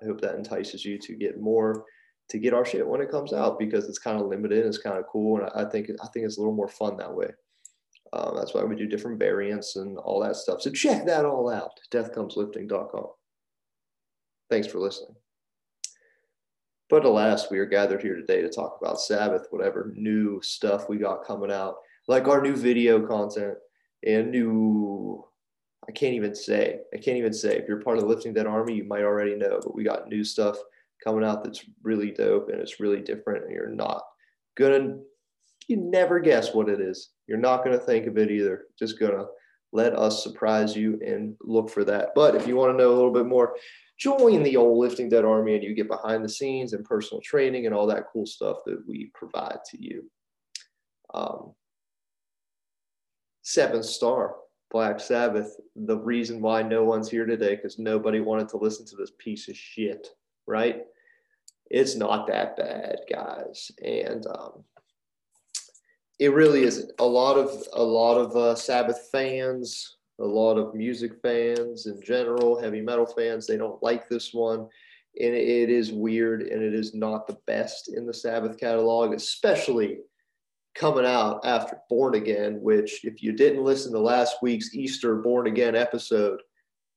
I 0.00 0.06
hope 0.06 0.20
that 0.20 0.34
entices 0.34 0.84
you 0.84 0.98
to 0.98 1.14
get 1.14 1.40
more 1.40 1.84
to 2.28 2.38
get 2.38 2.54
our 2.54 2.64
shit 2.64 2.86
when 2.86 3.00
it 3.00 3.10
comes 3.10 3.32
out 3.32 3.58
because 3.58 3.88
it's 3.88 3.98
kind 3.98 4.20
of 4.20 4.26
limited. 4.26 4.66
It's 4.66 4.78
kind 4.78 4.98
of 4.98 5.06
cool, 5.06 5.40
and 5.40 5.50
I 5.54 5.68
think 5.70 5.90
I 6.02 6.06
think 6.08 6.26
it's 6.26 6.38
a 6.38 6.40
little 6.40 6.54
more 6.54 6.68
fun 6.68 6.96
that 6.96 7.14
way. 7.14 7.28
Um, 8.12 8.34
that's 8.36 8.54
why 8.54 8.62
we 8.64 8.76
do 8.76 8.86
different 8.86 9.18
variants 9.18 9.76
and 9.76 9.98
all 9.98 10.20
that 10.20 10.36
stuff. 10.36 10.62
So 10.62 10.70
check 10.70 11.06
that 11.06 11.24
all 11.24 11.50
out. 11.50 11.72
DeathComesLifting.com. 11.92 13.06
Thanks 14.48 14.68
for 14.68 14.78
listening. 14.78 15.16
But 16.88 17.04
alas, 17.04 17.50
we 17.50 17.58
are 17.58 17.66
gathered 17.66 18.02
here 18.02 18.14
today 18.14 18.42
to 18.42 18.48
talk 18.48 18.78
about 18.80 19.00
Sabbath, 19.00 19.46
whatever 19.50 19.92
new 19.96 20.40
stuff 20.40 20.88
we 20.88 20.98
got 20.98 21.24
coming 21.24 21.50
out, 21.50 21.74
like 22.06 22.28
our 22.28 22.40
new 22.40 22.54
video 22.54 23.04
content 23.04 23.54
and 24.04 24.30
new. 24.30 25.24
I 25.88 25.92
can't 25.92 26.14
even 26.14 26.34
say. 26.34 26.80
I 26.92 26.96
can't 26.96 27.16
even 27.16 27.32
say. 27.32 27.56
If 27.56 27.68
you're 27.68 27.80
part 27.80 27.96
of 27.96 28.02
the 28.02 28.08
Lifting 28.08 28.34
Dead 28.34 28.46
Army, 28.46 28.74
you 28.74 28.84
might 28.84 29.04
already 29.04 29.36
know, 29.36 29.60
but 29.62 29.74
we 29.74 29.84
got 29.84 30.08
new 30.08 30.24
stuff 30.24 30.56
coming 31.02 31.24
out 31.24 31.44
that's 31.44 31.64
really 31.82 32.10
dope 32.10 32.48
and 32.48 32.60
it's 32.60 32.80
really 32.80 33.00
different 33.00 33.44
and 33.44 33.52
you're 33.52 33.68
not 33.68 34.02
gonna 34.56 34.96
you 35.68 35.76
never 35.76 36.20
guess 36.20 36.54
what 36.54 36.68
it 36.68 36.80
is 36.80 37.10
you're 37.26 37.38
not 37.38 37.64
gonna 37.64 37.78
think 37.78 38.06
of 38.06 38.16
it 38.18 38.30
either 38.30 38.64
just 38.78 38.98
gonna 38.98 39.24
let 39.72 39.94
us 39.94 40.22
surprise 40.22 40.74
you 40.76 40.98
and 41.06 41.36
look 41.42 41.68
for 41.68 41.84
that 41.84 42.10
but 42.14 42.34
if 42.34 42.46
you 42.46 42.56
want 42.56 42.72
to 42.72 42.76
know 42.76 42.92
a 42.92 42.94
little 42.96 43.12
bit 43.12 43.26
more 43.26 43.56
join 43.98 44.42
the 44.42 44.56
old 44.56 44.78
lifting 44.78 45.08
dead 45.08 45.24
army 45.24 45.54
and 45.54 45.64
you 45.64 45.74
get 45.74 45.88
behind 45.88 46.24
the 46.24 46.28
scenes 46.28 46.72
and 46.72 46.84
personal 46.84 47.20
training 47.20 47.66
and 47.66 47.74
all 47.74 47.86
that 47.86 48.06
cool 48.12 48.26
stuff 48.26 48.58
that 48.64 48.82
we 48.86 49.10
provide 49.14 49.58
to 49.68 49.82
you 49.82 50.10
um, 51.14 51.52
seven 53.42 53.82
star 53.82 54.36
black 54.70 54.98
sabbath 54.98 55.56
the 55.74 55.96
reason 55.96 56.40
why 56.40 56.60
no 56.62 56.82
one's 56.84 57.10
here 57.10 57.24
today 57.24 57.54
because 57.54 57.78
nobody 57.78 58.20
wanted 58.20 58.48
to 58.48 58.56
listen 58.56 58.84
to 58.84 58.96
this 58.96 59.12
piece 59.18 59.48
of 59.48 59.56
shit 59.56 60.08
right? 60.46 60.82
It's 61.70 61.96
not 61.96 62.26
that 62.28 62.56
bad, 62.56 63.00
guys. 63.10 63.70
And 63.82 64.26
um, 64.26 64.64
it 66.18 66.32
really 66.32 66.62
isn't. 66.62 66.92
A 66.98 67.04
lot 67.04 67.36
of 67.36 67.66
a 67.72 67.82
lot 67.82 68.16
of 68.16 68.36
uh, 68.36 68.54
Sabbath 68.54 69.08
fans, 69.10 69.96
a 70.20 70.24
lot 70.24 70.56
of 70.56 70.74
music 70.74 71.12
fans 71.22 71.86
in 71.86 72.00
general, 72.02 72.60
heavy 72.60 72.80
metal 72.80 73.06
fans, 73.06 73.46
they 73.46 73.56
don't 73.56 73.82
like 73.82 74.08
this 74.08 74.32
one. 74.32 74.60
and 75.20 75.34
it 75.34 75.70
is 75.70 75.92
weird 75.92 76.42
and 76.42 76.62
it 76.62 76.74
is 76.74 76.94
not 76.94 77.26
the 77.26 77.38
best 77.46 77.92
in 77.94 78.06
the 78.06 78.14
Sabbath 78.14 78.58
catalog, 78.58 79.12
especially 79.12 79.98
coming 80.76 81.06
out 81.06 81.40
after 81.44 81.78
Born 81.88 82.14
Again, 82.14 82.60
which, 82.60 83.04
if 83.04 83.22
you 83.22 83.32
didn't 83.32 83.64
listen 83.64 83.92
to 83.92 83.98
last 83.98 84.36
week's 84.42 84.74
Easter 84.74 85.16
Born 85.16 85.46
Again 85.46 85.74
episode, 85.74 86.40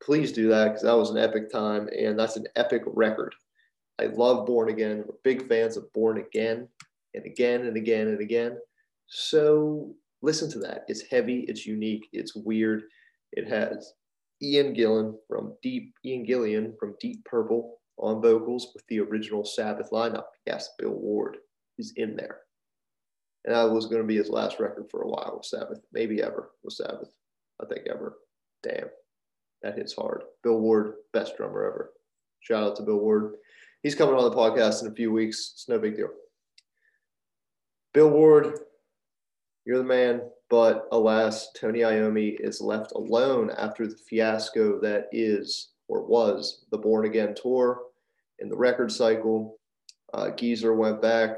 please 0.04 0.32
do 0.32 0.50
that 0.50 0.66
because 0.66 0.84
that 0.84 0.98
was 0.98 1.10
an 1.10 1.18
epic 1.18 1.52
time 1.52 1.90
and 1.98 2.20
that's 2.20 2.36
an 2.36 2.46
epic 2.56 2.84
record. 2.86 3.34
I 4.00 4.06
love 4.08 4.46
Born 4.46 4.70
Again. 4.70 5.04
We're 5.08 5.16
big 5.24 5.48
fans 5.48 5.78
of 5.78 5.92
Born 5.94 6.18
Again 6.20 6.68
and 7.16 7.26
again 7.26 7.66
and 7.66 7.78
again 7.78 8.08
and 8.08 8.20
again. 8.20 8.58
So 9.08 9.96
listen 10.22 10.52
to 10.52 10.60
that. 10.60 10.86
It's 10.88 11.04
heavy, 11.10 11.46
it's 11.48 11.66
unique, 11.66 12.08
it's 12.12 12.36
weird. 12.36 12.84
It 13.32 13.48
has 13.48 13.94
Ian 14.42 14.76
Gillan 14.76 15.16
from 15.28 15.54
Deep 15.62 15.94
Ian 16.06 16.26
Gillan 16.26 16.74
from 16.80 16.96
Deep 17.00 17.24
Purple 17.26 17.78
on 17.98 18.22
vocals 18.22 18.72
with 18.74 18.86
the 18.88 19.00
original 19.00 19.46
Sabbath 19.46 19.90
lineup. 19.92 20.26
Yes, 20.46 20.70
Bill 20.78 20.92
Ward 20.92 21.38
is 21.78 21.94
in 21.96 22.16
there. 22.16 22.40
And 23.46 23.56
that 23.56 23.72
was 23.72 23.86
going 23.86 24.02
to 24.02 24.08
be 24.08 24.18
his 24.18 24.30
last 24.30 24.60
record 24.60 24.88
for 24.92 25.02
a 25.02 25.08
while 25.08 25.36
with 25.38 25.46
Sabbath, 25.46 25.80
maybe 25.94 26.22
ever 26.22 26.52
with 26.64 26.74
Sabbath. 26.74 27.10
I 27.62 27.66
think 27.66 27.88
ever. 27.88 28.18
Damn, 28.64 28.90
that 29.62 29.78
hits 29.78 29.94
hard. 29.94 30.24
Bill 30.44 30.60
Ward, 30.60 30.94
best 31.14 31.38
drummer 31.38 31.64
ever. 31.66 31.92
Shout 32.42 32.64
out 32.64 32.76
to 32.78 32.84
Bill 32.84 33.00
Ward. 33.00 33.36
He's 33.84 33.96
coming 33.96 34.16
on 34.16 34.30
the 34.30 34.36
podcast 34.36 34.82
in 34.82 34.92
a 34.92 34.96
few 34.96 35.12
weeks. 35.12 35.52
It's 35.54 35.70
no 35.70 35.80
big 35.80 35.96
deal. 35.96 36.10
Bill 37.94 38.10
Ward, 38.10 38.60
you're 39.66 39.78
the 39.78 39.84
man. 39.84 40.22
But 40.50 40.88
alas, 40.92 41.52
Tony 41.60 41.80
Iommi 41.80 42.36
is 42.40 42.60
left 42.60 42.94
alone 42.94 43.52
after 43.58 43.88
the 43.88 43.96
fiasco 44.10 44.80
that 44.82 45.06
is 45.12 45.70
or 45.88 46.06
was 46.06 46.66
the 46.72 46.78
Born 46.78 47.06
Again 47.06 47.36
tour 47.36 47.82
in 48.40 48.50
the 48.50 48.58
record 48.58 48.92
cycle. 48.92 49.60
Uh, 50.14 50.32
Geezer 50.32 50.74
went 50.74 51.02
back 51.02 51.38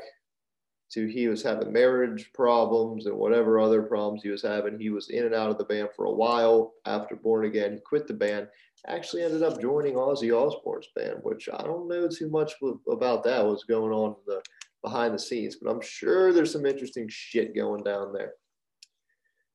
to 0.94 1.08
he 1.08 1.28
was 1.28 1.42
having 1.42 1.72
marriage 1.72 2.32
problems 2.34 3.06
and 3.06 3.16
whatever 3.16 3.60
other 3.60 3.82
problems 3.82 4.24
he 4.24 4.30
was 4.30 4.42
having. 4.42 4.80
He 4.80 4.90
was 4.90 5.10
in 5.10 5.26
and 5.26 5.34
out 5.34 5.50
of 5.50 5.58
the 5.58 5.64
band 5.64 5.90
for 5.96 6.06
a 6.06 6.14
while 6.14 6.74
after 6.86 7.16
Born 7.16 7.46
Again. 7.46 7.74
He 7.74 7.80
quit 7.80 8.08
the 8.08 8.14
band. 8.14 8.48
Actually, 8.88 9.24
ended 9.24 9.44
up 9.44 9.62
joining 9.62 9.94
Ozzy 9.94 10.36
Osbourne's 10.36 10.90
band, 10.96 11.20
which 11.22 11.48
I 11.54 11.64
don't 11.64 11.88
know 11.88 12.08
too 12.08 12.30
much 12.30 12.54
about 12.90 13.24
that. 13.24 13.46
was 13.46 13.64
going 13.64 13.94
on 13.94 14.16
the 14.26 14.42
behind 14.84 15.14
the 15.14 15.20
scenes, 15.20 15.58
but 15.62 15.70
I'm 15.70 15.82
sure 15.82 16.34
there's 16.34 16.52
some 16.52 16.66
interesting 16.66 17.08
shit 17.08 17.56
going 17.56 17.84
down 17.84 18.12
there. 18.14 18.34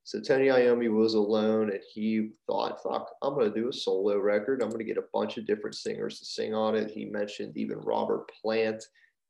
So 0.05 0.21
Tony 0.21 0.47
Iommi 0.47 0.89
was 0.89 1.15
alone 1.15 1.71
and 1.71 1.81
he 1.93 2.31
thought, 2.47 2.81
fuck, 2.81 3.11
I'm 3.23 3.37
to 3.41 3.51
do 3.51 3.69
a 3.69 3.73
solo 3.73 4.19
record. 4.19 4.63
I'm 4.63 4.71
to 4.71 4.85
get 4.85 4.99
a 4.99 5.05
bunch 5.13 5.37
of 5.37 5.47
different 5.47 5.75
singers 5.75 6.21
to 6.21 6.25
sing 6.25 6.55
on 6.55 6.77
it. 6.77 6.93
He 6.93 7.07
mentioned 7.07 7.57
even 7.57 7.79
Robert 7.79 8.31
Plant 8.41 8.85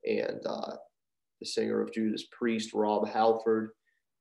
and 0.07 0.39
uh, 0.45 0.77
the 1.41 1.47
singer 1.47 1.81
of 1.81 1.93
Judas 1.93 2.25
Priest, 2.31 2.73
Rob 2.73 3.09
Halford, 3.09 3.71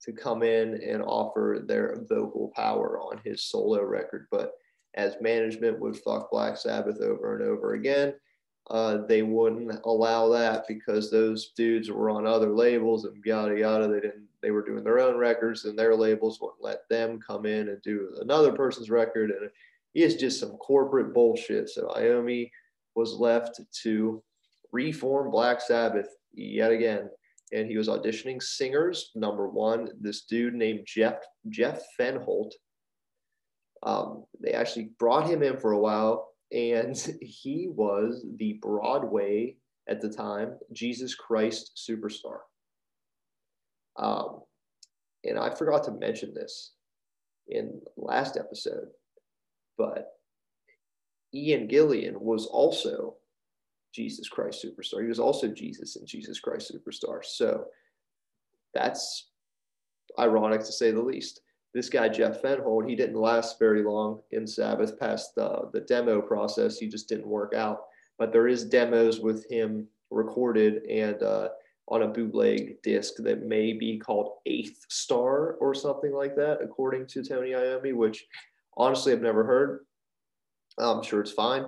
to 0.01 0.11
come 0.11 0.43
in 0.43 0.81
and 0.83 1.01
offer 1.01 1.63
their 1.65 1.97
vocal 2.07 2.51
power 2.55 2.99
on 2.99 3.19
his 3.23 3.43
solo 3.43 3.83
record. 3.83 4.27
But 4.31 4.53
as 4.93 5.15
management 5.21 5.79
would 5.79 5.97
fuck 5.97 6.31
Black 6.31 6.57
Sabbath 6.57 7.01
over 7.01 7.35
and 7.35 7.43
over 7.43 7.73
again, 7.73 8.13
uh, 8.69 8.99
they 9.07 9.21
wouldn't 9.21 9.79
allow 9.85 10.29
that 10.29 10.67
because 10.67 11.11
those 11.11 11.51
dudes 11.55 11.91
were 11.91 12.09
on 12.09 12.25
other 12.25 12.49
labels 12.49 13.05
and 13.05 13.23
yada 13.23 13.57
yada. 13.59 13.87
They 13.87 13.99
didn't. 13.99 14.27
They 14.41 14.51
were 14.51 14.65
doing 14.65 14.83
their 14.83 14.99
own 14.99 15.17
records, 15.17 15.65
and 15.65 15.77
their 15.77 15.95
labels 15.95 16.39
wouldn't 16.39 16.63
let 16.63 16.87
them 16.89 17.19
come 17.19 17.45
in 17.45 17.69
and 17.69 17.81
do 17.81 18.15
another 18.21 18.51
person's 18.51 18.91
record. 18.91 19.31
And 19.31 19.49
it's 19.95 20.15
just 20.15 20.39
some 20.39 20.57
corporate 20.57 21.13
bullshit. 21.13 21.69
So 21.69 21.87
Iommi 21.95 22.51
was 22.95 23.13
left 23.13 23.59
to 23.83 24.23
reform 24.71 25.31
Black 25.31 25.61
Sabbath 25.61 26.09
yet 26.35 26.71
again, 26.71 27.09
and 27.51 27.69
he 27.69 27.77
was 27.77 27.87
auditioning 27.87 28.41
singers. 28.41 29.11
Number 29.15 29.47
one, 29.47 29.89
this 29.99 30.23
dude 30.25 30.53
named 30.53 30.81
Jeff 30.85 31.19
Jeff 31.49 31.83
Fenholt. 31.99 32.51
Um, 33.83 34.25
they 34.41 34.51
actually 34.51 34.91
brought 34.97 35.29
him 35.29 35.43
in 35.43 35.57
for 35.57 35.71
a 35.71 35.79
while 35.79 36.29
and 36.51 36.97
he 37.21 37.67
was 37.69 38.25
the 38.37 38.53
Broadway 38.61 39.55
at 39.87 40.01
the 40.01 40.09
time 40.09 40.57
Jesus 40.71 41.13
Christ 41.13 41.71
Superstar. 41.77 42.39
Um, 43.97 44.41
and 45.23 45.39
I 45.39 45.53
forgot 45.53 45.83
to 45.85 45.91
mention 45.91 46.33
this 46.33 46.73
in 47.47 47.81
last 47.97 48.37
episode, 48.37 48.87
but 49.77 50.11
Ian 51.33 51.67
Gillan 51.67 52.17
was 52.17 52.45
also 52.45 53.15
Jesus 53.95 54.27
Christ 54.29 54.65
Superstar. 54.65 55.01
He 55.01 55.07
was 55.07 55.19
also 55.19 55.47
Jesus 55.47 55.95
in 55.95 56.05
Jesus 56.05 56.39
Christ 56.39 56.71
Superstar. 56.73 57.23
So 57.23 57.65
that's 58.73 59.29
ironic 60.19 60.61
to 60.61 60.71
say 60.71 60.91
the 60.91 61.01
least 61.01 61.41
this 61.75 61.89
guy 61.89 62.07
Jeff 62.07 62.41
Fenholt, 62.41 62.89
he 62.89 62.95
didn't 62.95 63.19
last 63.19 63.59
very 63.59 63.83
long 63.83 64.21
in 64.31 64.47
Sabbath 64.47 64.97
past 64.97 65.35
the, 65.35 65.69
the 65.73 65.81
demo 65.81 66.21
process. 66.21 66.77
He 66.77 66.87
just 66.87 67.09
didn't 67.09 67.27
work 67.27 67.53
out. 67.53 67.81
But 68.17 68.31
there 68.31 68.47
is 68.47 68.63
demos 68.63 69.19
with 69.19 69.45
him 69.51 69.85
recorded 70.09 70.85
and 70.85 71.21
uh, 71.21 71.49
on 71.89 72.03
a 72.03 72.07
bootleg 72.07 72.81
disc 72.81 73.15
that 73.19 73.45
may 73.45 73.73
be 73.73 73.99
called 73.99 74.37
Eighth 74.45 74.85
Star 74.87 75.55
or 75.55 75.75
something 75.75 76.13
like 76.13 76.37
that, 76.37 76.59
according 76.63 77.07
to 77.07 77.21
Tony 77.21 77.49
Iommi, 77.49 77.93
which 77.93 78.25
honestly 78.77 79.11
I've 79.11 79.21
never 79.21 79.43
heard. 79.43 79.81
I'm 80.77 81.03
sure 81.03 81.19
it's 81.19 81.31
fine. 81.31 81.65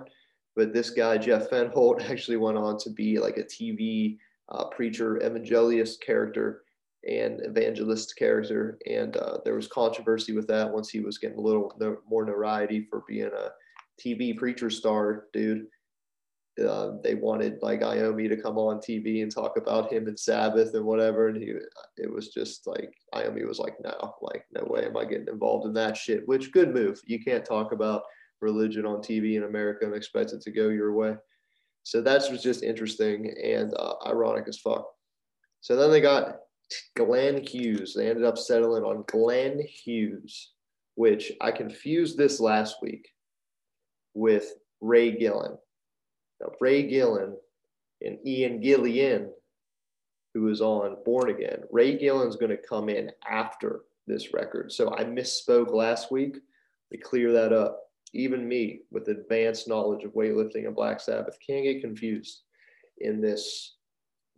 But 0.58 0.72
this 0.72 0.90
guy, 0.90 1.18
Jeff 1.18 1.48
Fenholt, 1.50 2.02
actually 2.10 2.36
went 2.36 2.58
on 2.58 2.78
to 2.78 2.90
be 2.90 3.20
like 3.20 3.36
a 3.36 3.44
TV 3.44 4.18
uh, 4.48 4.64
preacher, 4.64 5.16
evangelist 5.24 6.02
character 6.02 6.64
and 7.08 7.40
evangelist 7.44 8.16
character. 8.16 8.76
And 8.90 9.16
uh, 9.16 9.38
there 9.44 9.54
was 9.54 9.68
controversy 9.68 10.32
with 10.32 10.48
that 10.48 10.68
once 10.68 10.90
he 10.90 10.98
was 10.98 11.16
getting 11.16 11.38
a 11.38 11.40
little 11.40 11.72
no, 11.78 11.98
more 12.10 12.24
notoriety 12.24 12.88
for 12.90 13.04
being 13.06 13.30
a 13.30 13.50
TV 14.04 14.36
preacher 14.36 14.68
star, 14.68 15.26
dude. 15.32 15.68
Uh, 16.60 16.94
they 17.04 17.14
wanted 17.14 17.62
like 17.62 17.82
Iommi 17.82 18.28
to 18.28 18.36
come 18.36 18.58
on 18.58 18.78
TV 18.78 19.22
and 19.22 19.32
talk 19.32 19.56
about 19.56 19.92
him 19.92 20.08
and 20.08 20.18
Sabbath 20.18 20.74
and 20.74 20.84
whatever, 20.84 21.28
and 21.28 21.40
he 21.40 21.52
it 21.98 22.12
was 22.12 22.30
just 22.30 22.66
like 22.66 22.92
Iommi 23.14 23.46
was 23.46 23.60
like, 23.60 23.76
no, 23.80 24.16
like 24.22 24.44
no 24.50 24.66
way 24.68 24.86
am 24.86 24.96
I 24.96 25.04
getting 25.04 25.28
involved 25.28 25.66
in 25.66 25.72
that 25.74 25.96
shit. 25.96 26.26
Which 26.26 26.50
good 26.50 26.74
move. 26.74 27.00
You 27.06 27.22
can't 27.22 27.44
talk 27.44 27.70
about 27.70 28.02
religion 28.40 28.86
on 28.86 28.98
TV 28.98 29.36
in 29.36 29.44
America 29.44 29.84
and 29.84 29.94
expect 29.94 30.32
it 30.32 30.40
to 30.42 30.50
go 30.50 30.68
your 30.68 30.92
way. 30.94 31.14
So 31.82 32.00
that 32.02 32.30
was 32.30 32.42
just 32.42 32.62
interesting 32.62 33.32
and 33.42 33.72
uh, 33.74 33.94
ironic 34.06 34.44
as 34.48 34.58
fuck. 34.58 34.86
So 35.60 35.76
then 35.76 35.90
they 35.90 36.00
got 36.00 36.36
Glenn 36.96 37.44
Hughes. 37.44 37.94
They 37.94 38.08
ended 38.08 38.24
up 38.24 38.38
settling 38.38 38.84
on 38.84 39.04
Glenn 39.08 39.60
Hughes, 39.66 40.52
which 40.94 41.32
I 41.40 41.50
confused 41.50 42.18
this 42.18 42.40
last 42.40 42.76
week 42.82 43.08
with 44.14 44.52
Ray 44.80 45.12
Gillen. 45.12 45.56
Now, 46.40 46.48
Ray 46.60 46.88
Gillen 46.88 47.36
and 48.02 48.18
Ian 48.26 48.60
Gillan, 48.60 49.30
who 50.34 50.48
is 50.48 50.60
on 50.60 50.98
Born 51.04 51.30
Again, 51.30 51.62
Ray 51.72 51.98
Gillen's 51.98 52.36
going 52.36 52.50
to 52.50 52.56
come 52.56 52.88
in 52.88 53.10
after 53.28 53.80
this 54.06 54.32
record. 54.32 54.72
So 54.72 54.94
I 54.94 55.04
misspoke 55.04 55.72
last 55.72 56.12
week. 56.12 56.36
To 56.90 56.98
clear 56.98 57.32
that 57.34 57.52
up. 57.52 57.87
Even 58.14 58.48
me, 58.48 58.80
with 58.90 59.08
advanced 59.08 59.68
knowledge 59.68 60.04
of 60.04 60.14
weightlifting 60.14 60.66
and 60.66 60.74
Black 60.74 61.00
Sabbath, 61.00 61.36
can 61.44 61.62
get 61.62 61.80
confused 61.80 62.42
in 62.98 63.20
this 63.20 63.76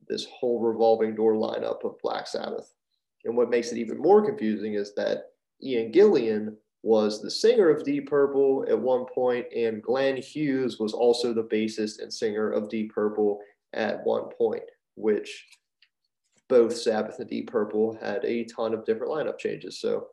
this 0.09 0.27
whole 0.27 0.61
revolving 0.61 1.15
door 1.15 1.35
lineup 1.35 1.85
of 1.85 1.99
Black 2.03 2.27
Sabbath. 2.27 2.75
And 3.25 3.37
what 3.37 3.51
makes 3.51 3.71
it 3.71 3.79
even 3.79 3.99
more 3.99 4.25
confusing 4.25 4.75
is 4.75 4.93
that 4.95 5.27
Ian 5.63 5.93
Gillan 5.93 6.57
was 6.83 7.21
the 7.21 7.31
singer 7.31 7.69
of 7.69 7.85
Deep 7.85 8.09
Purple 8.09 8.65
at 8.69 8.79
one 8.79 9.05
point, 9.15 9.47
and 9.55 9.83
Glenn 9.83 10.17
Hughes 10.17 10.79
was 10.79 10.93
also 10.93 11.33
the 11.33 11.45
bassist 11.45 12.01
and 12.01 12.13
singer 12.13 12.51
of 12.51 12.71
Deep 12.71 12.93
Purple 12.93 13.41
at 13.75 14.05
one 14.05 14.31
point, 14.37 14.63
which 14.97 15.47
both 16.49 16.77
Sabbath 16.77 17.19
and 17.19 17.29
Deep 17.29 17.51
Purple 17.51 17.97
had 18.01 18.25
a 18.25 18.45
ton 18.45 18.75
of 18.75 18.85
different 18.85 19.13
lineup 19.13 19.39
changes. 19.39 19.81
So 19.81 20.09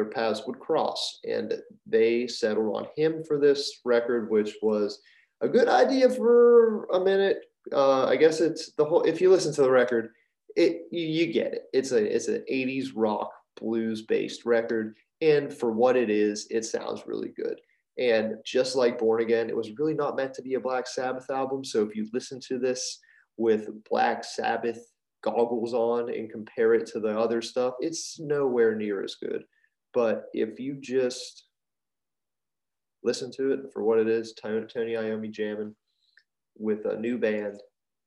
their 0.00 0.10
paths 0.10 0.42
would 0.46 0.58
cross, 0.58 1.20
and 1.24 1.54
they 1.86 2.26
settled 2.26 2.74
on 2.74 2.86
him 2.96 3.22
for 3.24 3.38
this 3.38 3.80
record, 3.84 4.30
which 4.30 4.56
was 4.62 5.00
a 5.40 5.48
good 5.48 5.68
idea 5.68 6.08
for 6.08 6.84
a 6.86 7.00
minute 7.00 7.44
uh, 7.72 8.06
I 8.06 8.16
guess 8.16 8.40
it's 8.40 8.72
the 8.72 8.84
whole. 8.84 9.02
If 9.02 9.20
you 9.20 9.30
listen 9.30 9.52
to 9.54 9.62
the 9.62 9.70
record, 9.70 10.10
it 10.56 10.82
you, 10.90 11.06
you 11.06 11.32
get 11.32 11.52
it. 11.52 11.62
It's 11.72 11.92
a 11.92 12.14
it's 12.14 12.28
an 12.28 12.44
'80s 12.50 12.88
rock 12.94 13.32
blues 13.60 14.02
based 14.02 14.44
record, 14.44 14.96
and 15.20 15.52
for 15.52 15.72
what 15.72 15.96
it 15.96 16.10
is, 16.10 16.46
it 16.50 16.64
sounds 16.64 17.04
really 17.06 17.32
good. 17.36 17.60
And 17.98 18.36
just 18.44 18.76
like 18.76 18.98
Born 18.98 19.20
Again, 19.20 19.50
it 19.50 19.56
was 19.56 19.78
really 19.78 19.94
not 19.94 20.16
meant 20.16 20.34
to 20.34 20.42
be 20.42 20.54
a 20.54 20.60
Black 20.60 20.86
Sabbath 20.86 21.28
album. 21.30 21.64
So 21.64 21.82
if 21.82 21.94
you 21.94 22.08
listen 22.12 22.40
to 22.48 22.58
this 22.58 22.98
with 23.36 23.68
Black 23.90 24.24
Sabbath 24.24 24.80
goggles 25.22 25.74
on 25.74 26.08
and 26.08 26.30
compare 26.30 26.72
it 26.72 26.86
to 26.86 27.00
the 27.00 27.18
other 27.18 27.42
stuff, 27.42 27.74
it's 27.80 28.18
nowhere 28.18 28.74
near 28.74 29.04
as 29.04 29.16
good. 29.16 29.44
But 29.92 30.26
if 30.32 30.60
you 30.60 30.74
just 30.80 31.44
listen 33.02 33.30
to 33.32 33.52
it 33.52 33.72
for 33.72 33.82
what 33.82 33.98
it 33.98 34.08
is, 34.08 34.34
Tony, 34.34 34.66
Tony 34.66 34.92
Iommi 34.92 35.30
jamming, 35.30 35.74
with 36.58 36.84
a 36.84 36.96
new 36.98 37.18
band 37.18 37.60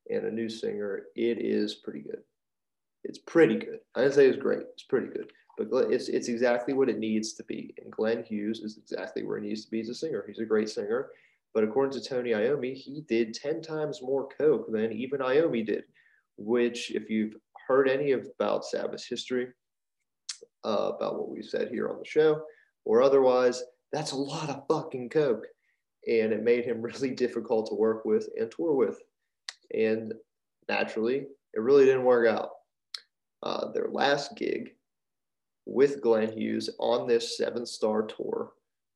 and 0.09 0.25
a 0.25 0.31
new 0.31 0.49
singer, 0.49 1.03
it 1.15 1.39
is 1.39 1.75
pretty 1.75 2.01
good. 2.01 2.21
It's 3.03 3.19
pretty 3.19 3.57
good. 3.57 3.79
I 3.95 4.01
didn't 4.01 4.13
say 4.13 4.27
it's 4.27 4.37
great. 4.37 4.63
It's 4.73 4.83
pretty 4.83 5.07
good, 5.07 5.31
but 5.57 5.91
it's 5.91 6.07
it's 6.07 6.29
exactly 6.29 6.73
what 6.73 6.89
it 6.89 6.99
needs 6.99 7.33
to 7.33 7.43
be. 7.43 7.73
And 7.81 7.91
Glenn 7.91 8.23
Hughes 8.23 8.59
is 8.59 8.77
exactly 8.77 9.23
where 9.23 9.39
he 9.39 9.47
needs 9.49 9.65
to 9.65 9.71
be 9.71 9.81
as 9.81 9.89
a 9.89 9.95
singer. 9.95 10.23
He's 10.25 10.39
a 10.39 10.45
great 10.45 10.69
singer, 10.69 11.09
but 11.53 11.63
according 11.63 11.99
to 11.99 12.07
Tony 12.07 12.31
Iommi, 12.31 12.73
he 12.73 13.01
did 13.01 13.33
ten 13.33 13.61
times 13.61 14.01
more 14.01 14.29
coke 14.37 14.71
than 14.71 14.93
even 14.93 15.19
Iommi 15.19 15.65
did. 15.65 15.83
Which, 16.37 16.91
if 16.91 17.09
you've 17.09 17.35
heard 17.67 17.89
any 17.89 18.13
about 18.13 18.65
Sabbath's 18.65 19.05
history, 19.07 19.49
uh, 20.65 20.91
about 20.95 21.17
what 21.17 21.29
we 21.29 21.41
said 21.41 21.69
here 21.69 21.89
on 21.89 21.97
the 21.99 22.05
show, 22.05 22.41
or 22.85 23.01
otherwise, 23.01 23.63
that's 23.91 24.11
a 24.11 24.17
lot 24.17 24.49
of 24.49 24.67
fucking 24.67 25.09
coke, 25.09 25.45
and 26.07 26.33
it 26.33 26.43
made 26.43 26.65
him 26.65 26.81
really 26.81 27.11
difficult 27.11 27.67
to 27.67 27.75
work 27.75 28.05
with 28.05 28.27
and 28.37 28.51
tour 28.51 28.73
with. 28.73 28.99
And 29.73 30.13
naturally, 30.67 31.27
it 31.53 31.59
really 31.59 31.85
didn't 31.85 32.03
work 32.03 32.27
out. 32.27 32.49
Uh, 33.41 33.71
their 33.71 33.89
last 33.89 34.37
gig 34.37 34.71
with 35.65 36.01
Glenn 36.01 36.31
Hughes 36.31 36.69
on 36.79 37.07
this 37.07 37.37
seven 37.37 37.65
star 37.65 38.03
tour, 38.03 38.53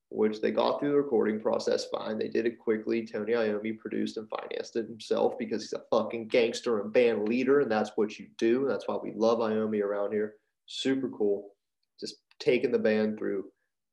which 0.10 0.42
they 0.42 0.52
got 0.52 0.80
through 0.80 0.92
the 0.92 0.96
recording 0.96 1.40
process 1.40 1.86
fine. 1.86 2.18
They 2.18 2.30
did 2.30 2.46
it 2.46 2.60
quickly. 2.60 3.06
Tony 3.06 3.34
Iommi 3.34 3.78
produced 3.78 4.18
and 4.18 4.28
financed 4.30 4.76
it 4.76 4.88
himself 4.88 5.38
because 5.38 5.64
he's 5.64 5.74
a 5.74 5.84
fucking 5.92 6.28
gangster 6.30 6.80
and 6.80 6.94
band 6.94 7.28
leader, 7.28 7.62
and 7.62 7.72
that's 7.72 7.92
what 7.96 8.18
you 8.18 8.28
do. 8.38 8.66
That's 8.68 8.88
why 8.88 8.98
we 9.02 9.12
love 9.16 9.40
Iommi 9.40 9.82
around 9.82 10.14
here. 10.14 10.36
Super 10.68 11.10
cool. 11.10 11.52
Just 12.00 12.18
taking 12.40 12.72
the 12.72 12.80
band 12.80 13.18
through 13.18 13.46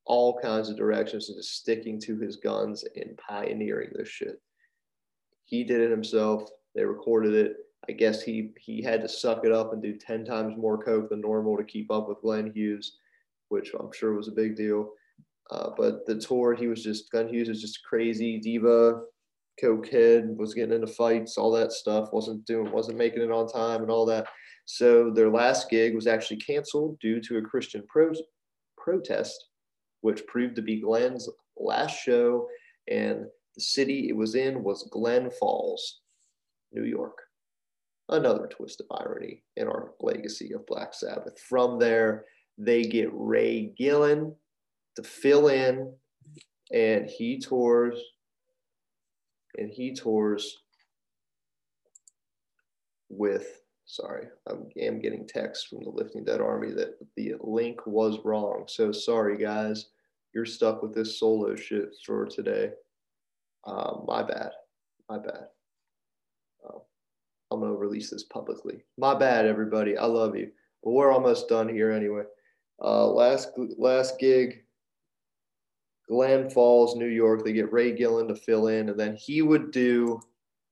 all 0.05 0.39
kinds 0.39 0.69
of 0.69 0.77
directions 0.77 1.29
and 1.29 1.39
just 1.39 1.57
sticking 1.57 1.99
to 2.01 2.19
his 2.19 2.37
guns 2.37 2.85
and 2.97 3.17
pioneering 3.17 3.91
this 3.95 4.09
shit. 4.09 4.41
He 5.47 5.65
did 5.65 5.81
it 5.81 5.91
himself. 5.91 6.51
They 6.75 6.85
recorded 6.85 7.35
it. 7.35 7.57
I 7.89 7.93
guess 7.93 8.23
he 8.23 8.53
he 8.59 8.83
had 8.83 9.03
to 9.03 9.09
suck 9.09 9.45
it 9.45 9.53
up 9.53 9.73
and 9.73 9.83
do 9.83 9.97
10 9.97 10.25
times 10.25 10.57
more 10.57 10.83
coke 10.83 11.11
than 11.11 11.21
normal 11.21 11.57
to 11.57 11.65
keep 11.65 11.91
up 11.91 12.09
with 12.09 12.21
Glenn 12.23 12.51
Hughes, 12.55 12.99
which 13.49 13.73
I'm 13.79 13.93
sure 13.93 14.15
was 14.15 14.29
a 14.29 14.33
big 14.33 14.57
deal. 14.57 14.91
Uh, 15.51 15.71
but 15.77 16.07
the 16.07 16.19
tour, 16.19 16.55
he 16.55 16.67
was 16.67 16.83
just 16.83 17.11
Glenn 17.11 17.29
Hughes 17.29 17.49
was 17.49 17.61
just 17.61 17.85
crazy 17.85 18.39
diva, 18.39 19.03
cokehead, 19.63 20.37
was 20.37 20.55
getting 20.55 20.75
into 20.75 20.87
fights, 20.87 21.39
all 21.39 21.53
that 21.53 21.73
stuff. 21.73 22.13
wasn't 22.13 22.45
doing, 22.47 22.71
wasn't 22.71 22.99
making 22.99 23.23
it 23.23 23.31
on 23.31 23.47
time, 23.47 23.83
and 23.83 23.91
all 23.91 24.07
that. 24.07 24.27
So 24.67 25.11
their 25.11 25.31
last 25.31 25.71
gig 25.71 25.95
was 25.95 26.07
actually 26.07 26.39
canceled 26.39 26.99
due 27.01 27.21
to 27.23 27.39
a 27.39 27.43
Christian 27.43 27.85
pro- 27.89 28.13
protest, 28.79 29.49
which 30.01 30.27
proved 30.27 30.57
to 30.57 30.63
be 30.63 30.81
Glenn's 30.81 31.29
last 31.57 31.99
show, 32.03 32.49
and 32.91 33.27
the 33.55 33.61
city 33.61 34.09
it 34.09 34.17
was 34.17 34.35
in 34.35 34.63
was 34.63 34.89
Glen 34.91 35.31
Falls, 35.31 36.01
New 36.73 36.85
York. 36.85 37.19
Another 38.09 38.47
twist 38.47 38.81
of 38.81 38.87
irony 38.91 39.45
in 39.57 39.67
our 39.67 39.93
legacy 40.01 40.53
of 40.53 40.67
Black 40.67 40.93
Sabbath. 40.93 41.41
From 41.41 41.79
there, 41.79 42.25
they 42.59 42.83
get 42.83 43.09
Ray 43.13 43.73
Gillen 43.77 44.35
to 44.97 45.03
fill 45.03 45.49
in, 45.49 45.93
and 46.73 47.09
he 47.09 47.39
tours, 47.39 47.99
and 49.59 49.71
he 49.71 49.95
tours 49.95 50.63
with. 53.09 53.61
Sorry, 53.87 54.29
I 54.49 54.55
am 54.81 54.99
getting 54.99 55.27
text 55.27 55.69
from 55.69 55.85
the 55.85 55.91
Lifting 55.91 56.25
Dead 56.25 56.41
Army 56.41 56.73
that 56.73 56.97
the 57.17 57.35
link 57.41 57.87
was 57.87 58.19
wrong. 58.25 58.65
So 58.67 58.93
sorry, 58.93 59.37
guys. 59.37 59.87
You're 60.35 60.47
stuck 60.47 60.83
with 60.83 60.95
this 60.95 61.21
solo 61.21 61.55
shit 61.55 61.91
for 62.05 62.27
today. 62.27 62.71
Uh, 63.65 63.99
my 64.07 64.23
bad. 64.23 64.51
My 65.09 65.19
bad. 65.19 65.47
Uh, 66.67 66.79
I'm 67.51 67.61
gonna 67.61 67.75
release 67.75 68.11
this 68.11 68.25
publicly. 68.25 68.83
My 68.99 69.15
bad, 69.15 69.47
everybody. 69.47 69.97
I 69.97 70.07
love 70.07 70.35
you, 70.35 70.51
but 70.83 70.91
we're 70.91 71.13
almost 71.13 71.49
done 71.49 71.69
here 71.69 71.93
anyway. 71.93 72.25
Uh, 72.83 73.07
last 73.07 73.51
last 73.79 74.19
gig, 74.19 74.64
Glen 76.09 76.51
Falls, 76.51 76.97
New 76.97 77.09
York. 77.09 77.45
They 77.45 77.53
get 77.53 77.73
Ray 77.73 77.93
Gillen 77.93 78.29
to 78.29 78.35
fill 78.35 78.69
in, 78.69 78.89
and 78.91 78.99
then 78.99 79.17
he 79.17 79.43
would 79.43 79.71
do 79.71 80.21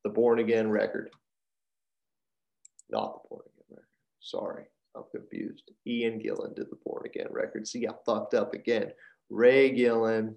the 0.05 0.11
Born 0.11 0.39
Again 0.39 0.71
record. 0.71 1.11
Not 2.91 3.23
the 3.23 3.29
Born 3.29 3.43
Again 3.47 3.67
record. 3.71 3.87
Sorry, 4.21 4.65
I'm 4.95 5.05
confused. 5.11 5.71
Ian 5.87 6.21
Gillan 6.21 6.55
did 6.55 6.71
the 6.71 6.79
Born 6.85 7.05
Again 7.07 7.29
record. 7.31 7.67
See, 7.67 7.87
I 7.87 7.93
fucked 8.05 8.35
up 8.35 8.53
again. 8.53 8.93
Ray 9.31 9.71
Gillen 9.71 10.37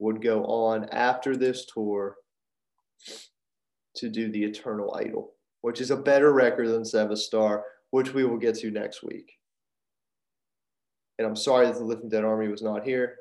would 0.00 0.20
go 0.20 0.44
on 0.44 0.88
after 0.90 1.36
this 1.36 1.66
tour 1.66 2.16
to 3.96 4.08
do 4.08 4.30
the 4.30 4.42
Eternal 4.42 4.94
Idol, 4.96 5.34
which 5.60 5.80
is 5.80 5.92
a 5.92 5.96
better 5.96 6.32
record 6.32 6.68
than 6.68 6.84
Seven 6.84 7.16
Star, 7.16 7.64
which 7.90 8.12
we 8.12 8.24
will 8.24 8.38
get 8.38 8.56
to 8.56 8.72
next 8.72 9.04
week. 9.04 9.30
And 11.18 11.28
I'm 11.28 11.36
sorry 11.36 11.66
that 11.66 11.76
the 11.76 11.84
Lifting 11.84 12.08
Dead 12.08 12.24
Army 12.24 12.48
was 12.48 12.60
not 12.60 12.82
here 12.82 13.18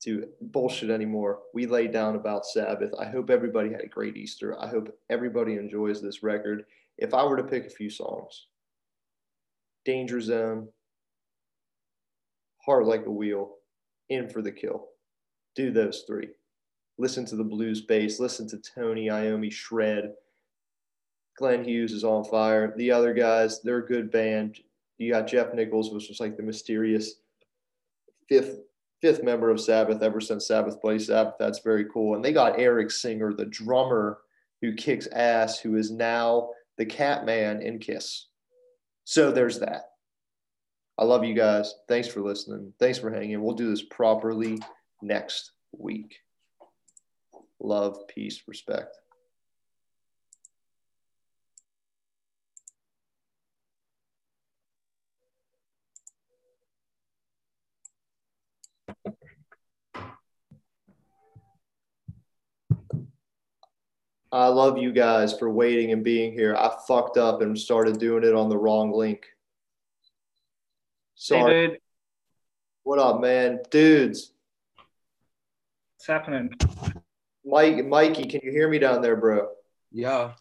to 0.00 0.28
bullshit 0.40 0.90
anymore. 0.90 1.40
We 1.54 1.66
laid 1.66 1.92
down 1.92 2.16
about 2.16 2.46
Sabbath. 2.46 2.92
I 2.98 3.06
hope 3.06 3.30
everybody 3.30 3.70
had 3.70 3.80
a 3.80 3.88
great 3.88 4.16
Easter. 4.16 4.60
I 4.60 4.68
hope 4.68 4.96
everybody 5.10 5.54
enjoys 5.54 6.00
this 6.00 6.22
record. 6.22 6.64
If 6.98 7.14
I 7.14 7.24
were 7.24 7.36
to 7.36 7.44
pick 7.44 7.66
a 7.66 7.70
few 7.70 7.90
songs, 7.90 8.46
Danger 9.84 10.20
Zone, 10.20 10.68
Heart 12.64 12.86
Like 12.86 13.06
a 13.06 13.10
Wheel, 13.10 13.56
In 14.08 14.28
for 14.28 14.42
the 14.42 14.52
Kill 14.52 14.88
do 15.58 15.72
those 15.72 16.04
three. 16.06 16.28
Listen 16.98 17.24
to 17.26 17.36
the 17.36 17.42
blues 17.42 17.80
bass, 17.80 18.20
listen 18.20 18.48
to 18.48 18.58
Tony 18.58 19.08
Iommi 19.08 19.52
shred. 19.52 20.12
Glenn 21.36 21.64
Hughes 21.64 21.92
is 21.92 22.04
on 22.04 22.24
fire. 22.24 22.74
The 22.76 22.92
other 22.92 23.12
guys, 23.12 23.60
they're 23.60 23.78
a 23.78 23.86
good 23.86 24.10
band. 24.10 24.58
You 24.98 25.12
got 25.12 25.26
Geoff 25.26 25.54
Nicholls, 25.54 25.92
which 25.92 26.08
was 26.08 26.20
like 26.20 26.36
the 26.36 26.44
mysterious 26.44 27.14
fifth 28.28 28.60
fifth 29.00 29.22
member 29.22 29.50
of 29.50 29.60
Sabbath 29.60 30.02
ever 30.02 30.20
since 30.20 30.46
Sabbath 30.46 30.80
played 30.80 31.02
Sabbath. 31.02 31.34
That's 31.38 31.60
very 31.60 31.86
cool. 31.92 32.14
And 32.14 32.24
they 32.24 32.32
got 32.32 32.58
Eric 32.58 32.90
Singer, 32.90 33.32
the 33.32 33.46
drummer 33.46 34.18
who 34.60 34.74
kicks 34.74 35.06
ass, 35.12 35.58
who 35.58 35.76
is 35.76 35.90
now 35.90 36.50
the 36.76 36.86
cat 36.86 37.24
man 37.24 37.62
in 37.62 37.78
Kiss. 37.78 38.26
So 39.04 39.30
there's 39.30 39.60
that. 39.60 39.90
I 40.98 41.04
love 41.04 41.24
you 41.24 41.34
guys. 41.34 41.74
Thanks 41.86 42.08
for 42.08 42.20
listening. 42.20 42.72
Thanks 42.80 42.98
for 42.98 43.10
hanging. 43.10 43.40
We'll 43.40 43.54
do 43.54 43.70
this 43.70 43.84
properly 43.84 44.58
next 45.00 45.52
week. 45.72 46.18
Love, 47.60 48.06
peace, 48.08 48.42
respect. 48.46 48.96
I 64.30 64.48
love 64.48 64.78
you 64.78 64.92
guys 64.92 65.38
for 65.38 65.48
waiting 65.48 65.92
and 65.92 66.04
being 66.04 66.32
here. 66.32 66.54
I 66.54 66.70
fucked 66.86 67.16
up 67.16 67.40
and 67.40 67.58
started 67.58 67.98
doing 67.98 68.24
it 68.24 68.34
on 68.34 68.48
the 68.48 68.58
wrong 68.58 68.92
link. 68.92 69.26
Sorry. 71.14 71.70
Hey, 71.70 71.78
what 72.82 72.98
up, 72.98 73.20
man? 73.20 73.60
Dudes, 73.70 74.32
What's 75.98 76.06
happening? 76.06 76.54
Mike, 77.44 77.84
Mikey, 77.84 78.26
can 78.26 78.40
you 78.44 78.52
hear 78.52 78.68
me 78.68 78.78
down 78.78 79.02
there, 79.02 79.16
bro? 79.16 79.48
Yeah. 79.90 80.34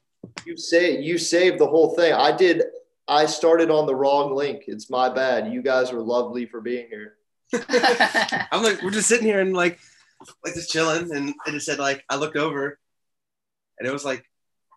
You 0.45 0.55
say 0.55 1.01
you 1.01 1.17
saved 1.17 1.57
the 1.57 1.65
whole 1.65 1.95
thing. 1.95 2.13
I 2.13 2.31
did. 2.31 2.63
I 3.07 3.25
started 3.25 3.71
on 3.71 3.87
the 3.87 3.95
wrong 3.95 4.35
link. 4.35 4.65
It's 4.67 4.89
my 4.89 5.09
bad. 5.09 5.51
You 5.51 5.63
guys 5.63 5.91
are 5.91 5.99
lovely 5.99 6.45
for 6.45 6.61
being 6.61 6.87
here. 6.89 7.15
I'm 8.51 8.61
like, 8.61 8.83
we're 8.83 8.91
just 8.91 9.07
sitting 9.07 9.25
here 9.25 9.39
and 9.39 9.55
like, 9.55 9.79
like 10.45 10.53
just 10.53 10.71
chilling, 10.71 11.11
and 11.11 11.29
it 11.47 11.51
just 11.51 11.65
said 11.65 11.79
like, 11.79 12.03
I 12.07 12.17
looked 12.17 12.37
over, 12.37 12.77
and 13.79 13.87
it 13.87 13.91
was 13.91 14.05
like, 14.05 14.23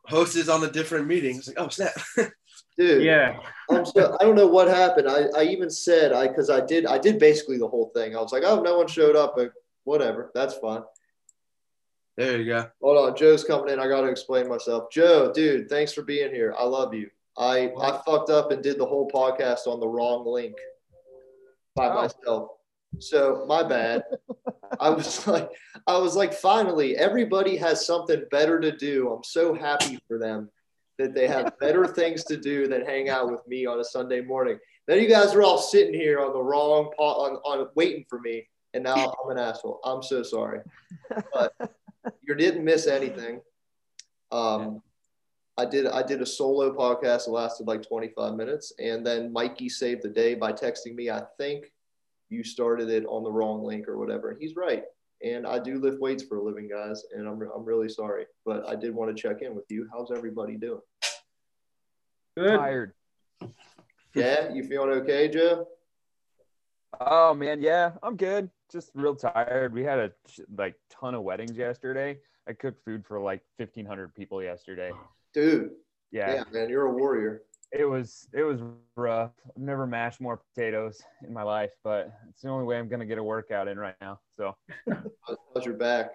host 0.06 0.36
is 0.36 0.48
on 0.48 0.64
a 0.64 0.70
different 0.70 1.06
meeting. 1.06 1.36
It's 1.36 1.48
like, 1.48 1.60
oh 1.60 1.68
snap. 1.68 1.92
Dude, 2.78 3.02
yeah. 3.02 3.38
I'm 3.70 3.84
so, 3.84 4.16
I 4.20 4.24
don't 4.24 4.36
know 4.36 4.46
what 4.46 4.68
happened. 4.68 5.08
I, 5.08 5.24
I 5.36 5.44
even 5.44 5.70
said 5.70 6.12
I 6.12 6.28
because 6.28 6.50
I 6.50 6.64
did 6.64 6.86
I 6.86 6.98
did 6.98 7.18
basically 7.18 7.58
the 7.58 7.68
whole 7.68 7.90
thing. 7.94 8.16
I 8.16 8.20
was 8.20 8.32
like, 8.32 8.42
oh, 8.44 8.60
no 8.60 8.78
one 8.78 8.86
showed 8.86 9.16
up, 9.16 9.34
but 9.36 9.52
whatever. 9.84 10.30
That's 10.34 10.54
fine. 10.54 10.82
There 12.16 12.38
you 12.38 12.46
go. 12.46 12.66
Hold 12.82 13.10
on, 13.10 13.16
Joe's 13.16 13.44
coming 13.44 13.72
in. 13.72 13.80
I 13.80 13.88
got 13.88 14.02
to 14.02 14.08
explain 14.08 14.48
myself. 14.48 14.90
Joe, 14.90 15.32
dude, 15.32 15.68
thanks 15.68 15.92
for 15.92 16.02
being 16.02 16.34
here. 16.34 16.54
I 16.58 16.64
love 16.64 16.94
you. 16.94 17.08
I 17.36 17.70
I 17.80 18.00
fucked 18.04 18.30
up 18.30 18.50
and 18.50 18.62
did 18.62 18.78
the 18.78 18.86
whole 18.86 19.10
podcast 19.10 19.66
on 19.66 19.80
the 19.80 19.88
wrong 19.88 20.26
link 20.26 20.56
by 21.74 21.88
oh. 21.88 21.94
myself. 21.94 22.48
So 22.98 23.44
my 23.46 23.62
bad. 23.62 24.02
I 24.78 24.90
was 24.90 25.26
like, 25.26 25.50
I 25.86 25.98
was 25.98 26.16
like, 26.16 26.32
finally, 26.32 26.96
everybody 26.96 27.56
has 27.56 27.86
something 27.86 28.24
better 28.30 28.60
to 28.60 28.76
do. 28.76 29.12
I'm 29.12 29.24
so 29.24 29.54
happy 29.54 29.98
for 30.08 30.18
them 30.18 30.50
that 30.98 31.14
they 31.14 31.26
have 31.26 31.58
better 31.58 31.86
things 31.86 32.24
to 32.24 32.36
do 32.36 32.68
than 32.68 32.84
hang 32.84 33.08
out 33.08 33.30
with 33.30 33.46
me 33.48 33.64
on 33.66 33.80
a 33.80 33.84
Sunday 33.84 34.20
morning. 34.20 34.58
Then 34.86 35.00
you 35.00 35.08
guys 35.08 35.34
are 35.34 35.42
all 35.42 35.58
sitting 35.58 35.94
here 35.94 36.20
on 36.20 36.32
the 36.32 36.42
wrong 36.42 36.90
pot 36.96 37.16
on, 37.16 37.36
on 37.36 37.68
waiting 37.74 38.04
for 38.08 38.20
me 38.20 38.46
and 38.74 38.84
now 38.84 38.94
I'm 39.24 39.30
an 39.30 39.38
asshole. 39.38 39.80
I'm 39.84 40.02
so 40.02 40.22
sorry, 40.22 40.60
but 41.32 41.52
you 42.22 42.34
didn't 42.34 42.64
miss 42.64 42.86
anything. 42.86 43.40
Um, 44.30 44.82
I 45.56 45.66
did 45.66 45.86
I 45.86 46.02
did 46.02 46.22
a 46.22 46.26
solo 46.26 46.72
podcast 46.74 47.24
that 47.24 47.32
lasted 47.32 47.66
like 47.66 47.86
25 47.86 48.34
minutes, 48.34 48.72
and 48.78 49.04
then 49.04 49.32
Mikey 49.32 49.68
saved 49.68 50.02
the 50.02 50.08
day 50.08 50.34
by 50.34 50.52
texting 50.52 50.94
me. 50.94 51.10
I 51.10 51.22
think 51.38 51.72
you 52.30 52.44
started 52.44 52.88
it 52.88 53.04
on 53.06 53.22
the 53.22 53.30
wrong 53.30 53.62
link 53.64 53.88
or 53.88 53.98
whatever. 53.98 54.30
And 54.30 54.40
he's 54.40 54.56
right. 54.56 54.84
And 55.22 55.46
I 55.46 55.58
do 55.58 55.78
lift 55.78 56.00
weights 56.00 56.22
for 56.22 56.38
a 56.38 56.42
living, 56.42 56.68
guys, 56.68 57.04
and 57.14 57.28
I'm 57.28 57.42
I'm 57.54 57.64
really 57.64 57.90
sorry, 57.90 58.24
but 58.46 58.66
I 58.66 58.74
did 58.74 58.94
want 58.94 59.14
to 59.14 59.22
check 59.22 59.42
in 59.42 59.54
with 59.54 59.66
you. 59.68 59.86
How's 59.92 60.10
everybody 60.10 60.56
doing? 60.56 60.80
Good. 62.38 62.56
Tired. 62.56 62.94
Yeah, 64.14 64.50
you 64.52 64.64
feeling 64.64 64.90
okay, 65.02 65.28
Joe? 65.28 65.68
Oh 67.00 67.34
man, 67.34 67.60
yeah, 67.60 67.92
I'm 68.02 68.16
good. 68.16 68.50
Just 68.72 68.90
real 68.94 69.14
tired. 69.14 69.74
We 69.74 69.84
had 69.84 69.98
a 69.98 70.12
like 70.56 70.74
ton 70.88 71.14
of 71.14 71.22
weddings 71.22 71.56
yesterday. 71.56 72.18
I 72.48 72.54
cooked 72.54 72.84
food 72.84 73.04
for 73.06 73.20
like 73.20 73.42
1,500 73.58 74.14
people 74.14 74.42
yesterday. 74.42 74.90
Dude, 75.34 75.70
Yeah, 76.10 76.34
yeah, 76.34 76.44
man, 76.50 76.68
you're 76.68 76.86
a 76.86 76.92
warrior. 76.92 77.42
It 77.72 77.84
was 77.84 78.28
it 78.32 78.42
was 78.42 78.60
rough. 78.96 79.32
I've 79.48 79.62
never 79.62 79.86
mashed 79.86 80.20
more 80.20 80.36
potatoes 80.54 81.00
in 81.26 81.32
my 81.32 81.42
life, 81.42 81.70
but 81.84 82.12
it's 82.28 82.42
the 82.42 82.48
only 82.48 82.64
way 82.64 82.78
I'm 82.78 82.88
gonna 82.88 83.06
get 83.06 83.18
a 83.18 83.22
workout 83.22 83.68
in 83.68 83.78
right 83.78 83.94
now. 84.00 84.20
So, 84.36 84.56
How's 85.54 85.64
your 85.64 85.74
back? 85.74 86.12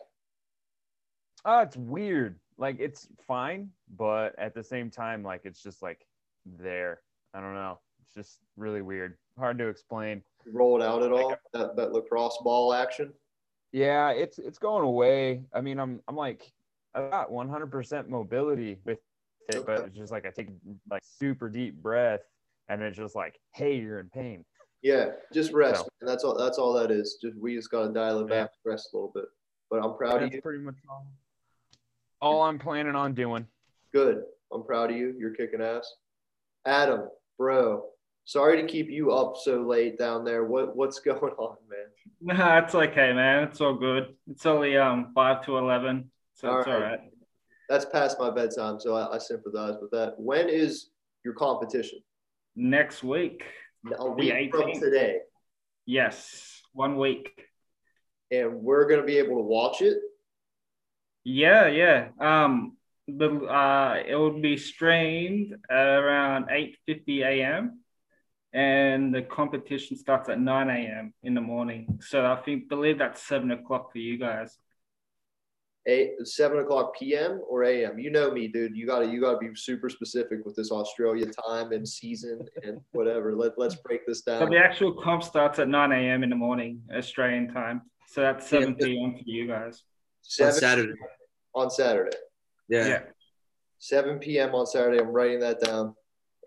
oh, 1.45 1.59
it's 1.59 1.77
weird. 1.77 2.39
Like 2.57 2.77
it's 2.79 3.07
fine, 3.27 3.69
but 3.95 4.37
at 4.37 4.53
the 4.53 4.63
same 4.63 4.89
time, 4.89 5.23
like 5.23 5.41
it's 5.45 5.61
just 5.61 5.81
like 5.81 6.05
there. 6.45 7.01
I 7.33 7.41
don't 7.41 7.53
know. 7.53 7.79
It's 8.01 8.13
just 8.13 8.39
really 8.57 8.81
weird. 8.81 9.17
Hard 9.37 9.57
to 9.59 9.67
explain. 9.67 10.23
Roll 10.51 10.81
it 10.81 10.85
out 10.85 11.03
at 11.03 11.11
all? 11.11 11.35
That 11.53 11.75
that 11.75 11.91
lacrosse 11.91 12.37
ball 12.43 12.73
action? 12.73 13.13
Yeah, 13.71 14.11
it's 14.11 14.39
it's 14.39 14.57
going 14.57 14.83
away. 14.83 15.43
I 15.53 15.61
mean, 15.61 15.79
I'm 15.79 16.01
I'm 16.07 16.15
like 16.15 16.51
I 16.93 17.09
got 17.09 17.29
100% 17.29 18.07
mobility 18.07 18.79
with 18.85 18.99
it, 19.49 19.65
but 19.65 19.85
it's 19.85 19.97
just 19.97 20.11
like 20.11 20.25
I 20.25 20.29
take 20.31 20.49
like 20.89 21.03
super 21.03 21.49
deep 21.49 21.81
breath, 21.81 22.21
and 22.69 22.81
it's 22.81 22.97
just 22.97 23.15
like, 23.15 23.39
hey, 23.53 23.75
you're 23.77 23.99
in 23.99 24.09
pain. 24.09 24.45
Yeah, 24.81 25.11
just 25.33 25.51
rest. 25.53 25.81
So- 25.83 25.89
That's 26.01 26.23
all. 26.23 26.37
That's 26.37 26.57
all 26.57 26.73
that 26.73 26.91
is. 26.91 27.17
Just 27.21 27.37
we 27.37 27.55
just 27.55 27.71
gotta 27.71 27.91
dial 27.93 28.19
it 28.19 28.29
Yeah. 28.29 28.43
back, 28.43 28.51
rest 28.65 28.89
a 28.93 28.97
little 28.97 29.11
bit. 29.13 29.25
But 29.69 29.83
I'm 29.83 29.95
proud 29.95 30.15
of 30.15 30.21
That's 30.21 30.35
you. 30.35 30.41
pretty 30.41 30.59
much 30.63 30.75
all. 30.89 31.07
All 32.21 32.43
I'm 32.43 32.59
planning 32.59 32.95
on 32.95 33.13
doing. 33.13 33.47
Good. 33.93 34.23
I'm 34.53 34.63
proud 34.63 34.91
of 34.91 34.97
you. 34.97 35.15
You're 35.17 35.33
kicking 35.33 35.61
ass. 35.61 35.91
Adam, 36.65 37.09
bro, 37.37 37.85
sorry 38.25 38.61
to 38.61 38.67
keep 38.67 38.89
you 38.89 39.11
up 39.11 39.35
so 39.37 39.61
late 39.61 39.97
down 39.97 40.23
there. 40.23 40.45
What 40.45 40.75
what's 40.75 40.99
going 41.09 41.19
on, 41.19 41.57
man? 41.69 42.37
Nah, 42.37 42.59
it's 42.59 42.75
okay, 42.75 43.11
man. 43.13 43.43
It's 43.43 43.61
all 43.61 43.73
good. 43.75 44.15
It's 44.29 44.45
only 44.45 44.77
um 44.77 45.11
five 45.15 45.43
to 45.45 45.57
eleven, 45.57 46.11
so 46.35 46.49
All 46.49 46.59
it's 46.59 46.67
all 46.67 46.79
right. 46.79 46.99
That's 47.69 47.85
past 47.85 48.19
my 48.19 48.29
bedtime, 48.29 48.79
so 48.79 48.95
I, 48.95 49.15
I 49.15 49.17
sympathize 49.17 49.75
with 49.81 49.91
that. 49.91 50.13
When 50.17 50.49
is 50.49 50.89
your 51.23 51.33
competition? 51.33 51.99
Next 52.55 53.03
week, 53.03 53.43
A 53.99 54.09
week 54.11 54.51
from 54.55 54.73
today, 54.79 55.19
yes, 55.85 56.61
one 56.73 56.97
week. 56.97 57.29
and 58.31 58.61
we're 58.61 58.87
gonna 58.89 59.03
be 59.03 59.17
able 59.17 59.35
to 59.37 59.43
watch 59.43 59.81
it. 59.81 59.97
Yeah, 61.23 61.67
yeah. 61.67 62.09
Um, 62.19 62.77
the 63.07 63.29
uh, 63.45 64.01
it 64.07 64.15
will 64.15 64.39
be 64.41 64.57
streamed 64.57 65.55
at 65.69 65.75
around 65.87 66.47
eight 66.49 66.77
fifty 66.85 67.21
a.m. 67.23 67.81
and 68.53 69.13
the 69.13 69.21
competition 69.23 69.97
starts 69.97 70.29
at 70.29 70.39
nine 70.39 70.69
a.m. 70.69 71.13
in 71.23 71.33
the 71.33 71.41
morning. 71.41 71.99
So 72.01 72.25
I 72.25 72.37
think 72.37 72.69
believe 72.69 72.99
that's 72.99 73.21
seven 73.21 73.51
o'clock 73.51 73.91
for 73.91 73.97
you 73.99 74.17
guys. 74.17 74.57
Eight, 75.87 76.13
seven 76.23 76.59
o'clock 76.59 76.97
p.m. 76.97 77.41
or 77.47 77.63
a.m. 77.63 77.99
You 77.99 78.09
know 78.09 78.31
me, 78.31 78.47
dude. 78.47 78.75
You 78.75 78.87
gotta 78.87 79.05
you 79.05 79.21
gotta 79.21 79.37
be 79.37 79.49
super 79.55 79.87
specific 79.89 80.43
with 80.43 80.55
this 80.55 80.71
Australia 80.71 81.27
time 81.47 81.71
and 81.73 81.87
season 81.87 82.43
and 82.63 82.79
whatever. 82.91 83.35
Let 83.35 83.53
let's 83.57 83.75
break 83.75 84.05
this 84.07 84.21
down. 84.21 84.39
So 84.39 84.49
the 84.49 84.57
actual 84.57 84.93
comp 84.93 85.21
starts 85.21 85.59
at 85.59 85.67
nine 85.67 85.91
a.m. 85.91 86.23
in 86.23 86.31
the 86.31 86.35
morning 86.35 86.81
Australian 86.91 87.53
time. 87.53 87.83
So 88.07 88.21
that's 88.21 88.49
seven 88.49 88.73
p.m. 88.75 89.13
for 89.13 89.23
you 89.25 89.47
guys. 89.47 89.83
on 90.41 90.51
Saturday. 90.53 90.93
on 91.53 91.69
Saturday. 91.69 92.17
Yeah. 92.67 92.87
Yeah. 92.87 92.99
7 93.79 94.19
p.m. 94.19 94.55
on 94.55 94.65
Saturday. 94.65 94.99
I'm 94.99 95.09
writing 95.09 95.39
that 95.41 95.61
down, 95.61 95.93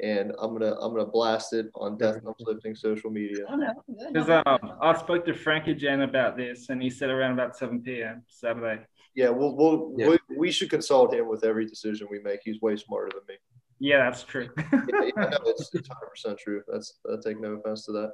and 0.03 0.33
I'm 0.41 0.53
gonna 0.53 0.75
I'm 0.81 0.93
gonna 0.93 1.07
blast 1.07 1.53
it 1.53 1.67
on 1.75 1.97
Death 1.97 2.23
Comes 2.25 2.37
Lifting 2.41 2.75
social 2.75 3.11
media. 3.11 3.45
Oh, 3.49 3.55
no. 3.55 3.73
Because 4.13 4.43
um, 4.47 4.73
I 4.83 4.99
spoke 4.99 5.25
to 5.27 5.35
Frankie 5.35 5.75
Jen 5.75 6.03
about 6.03 6.37
this, 6.37 6.69
and 6.71 6.83
he 6.83 6.91
said 6.91 7.11
around 7.11 7.33
about 7.33 7.57
seven 7.57 7.81
p.m. 7.81 8.25
Saturday. 8.27 8.83
Yeah, 9.19 9.31
we'll, 9.31 9.57
we'll 9.57 9.95
Yeah. 9.97 10.11
We, 10.11 10.37
we 10.37 10.53
should 10.53 10.71
consult 10.71 11.13
him 11.13 11.27
with 11.27 11.43
every 11.43 11.67
decision 11.67 12.07
we 12.09 12.21
make. 12.21 12.39
He's 12.45 12.61
way 12.61 12.77
smarter 12.77 13.11
than 13.13 13.25
me. 13.29 13.35
Yeah, 13.81 14.05
that's 14.05 14.23
true. 14.23 14.49
Yeah, 14.57 15.11
yeah 15.17 15.25
no, 15.31 15.39
it's 15.47 15.75
it's 15.75 15.89
100 15.89 16.07
percent 16.09 16.39
true. 16.39 16.63
That's 16.69 17.01
I 17.05 17.17
take 17.21 17.41
no 17.41 17.55
offense 17.55 17.85
to 17.87 17.93
that. 17.93 18.13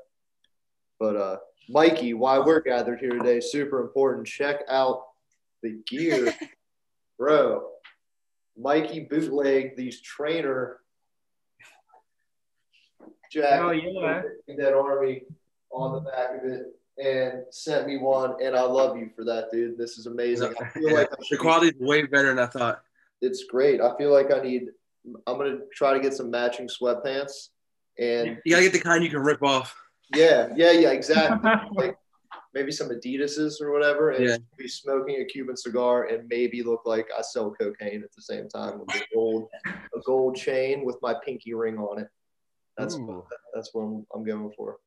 But 0.99 1.17
uh, 1.17 1.37
Mikey, 1.69 2.15
why 2.15 2.39
we're 2.39 2.63
gathered 2.63 3.01
here 3.01 3.11
today, 3.11 3.41
super 3.41 3.83
important. 3.83 4.27
Check 4.27 4.61
out 4.67 5.03
the 5.63 5.79
gear, 5.87 6.35
bro. 7.19 7.69
Mikey 8.57 9.01
bootleg 9.01 9.77
these 9.77 10.01
trainer 10.01 10.79
jackets. 13.31 13.61
Oh, 13.63 13.73
yeah. 13.73 14.23
That 14.57 14.73
army 14.73 15.25
on 15.71 16.03
the 16.03 16.11
back 16.11 16.43
of 16.43 16.51
it 16.51 16.63
and 17.03 17.45
sent 17.51 17.87
me 17.87 17.97
one, 17.99 18.35
and 18.43 18.57
I 18.57 18.63
love 18.63 18.97
you 18.97 19.11
for 19.17 19.25
that, 19.25 19.51
dude. 19.53 19.77
This 19.79 19.99
is 19.99 20.07
amazing. 20.07 20.55
I 20.61 20.69
feel 20.69 20.93
like 20.95 21.13
I 21.13 21.17
The 21.31 21.37
quality 21.37 21.69
is 21.69 21.75
way 21.81 22.03
better 22.03 22.29
than 22.29 22.39
I 22.39 22.47
thought. 22.47 22.83
it's 23.21 23.45
great. 23.45 23.81
I 23.81 23.97
feel 23.97 24.13
like 24.13 24.33
I 24.33 24.41
need. 24.41 24.69
I'm 25.27 25.37
gonna 25.39 25.59
try 25.75 25.93
to 25.93 26.01
get 26.01 26.15
some 26.15 26.31
matching 26.31 26.69
sweatpants, 26.69 27.49
and 27.99 28.39
You 28.45 28.53
gotta 28.53 28.65
get 28.65 28.73
the 28.73 28.81
kind 28.81 29.03
you 29.05 29.11
can 29.11 29.21
rip 29.21 29.43
off. 29.43 29.77
yeah, 30.15 30.49
yeah, 30.57 30.71
yeah, 30.73 30.91
exactly. 30.93 31.51
like 31.77 31.97
maybe 32.55 32.71
some 32.71 32.89
Adidas's 32.91 33.61
or 33.61 33.73
whatever, 33.73 34.11
and 34.13 34.25
Yeah. 34.25 34.37
be 34.57 34.69
smoking 34.69 35.21
a 35.21 35.25
Cuban 35.25 35.57
cigar 35.57 36.05
and 36.05 36.27
maybe 36.29 36.63
look 36.63 36.83
like 36.87 37.09
I 37.19 37.21
sell 37.23 37.51
cocaine 37.51 38.03
at 38.05 38.13
the 38.15 38.23
same 38.23 38.49
time 38.49 38.79
with 38.79 38.95
a 38.95 39.03
gold, 39.13 39.49
a 39.67 40.01
gold 40.07 40.37
chain 40.37 40.85
with 40.85 40.97
my 41.03 41.15
pinky 41.25 41.53
ring 41.55 41.77
on 41.79 41.99
it. 41.99 42.09
That's 42.79 42.95
Ooh. 42.97 43.25
that's 43.55 43.71
what 43.75 43.83
I'm, 43.83 44.07
I'm 44.15 44.25
going 44.25 44.53
for. 44.57 44.79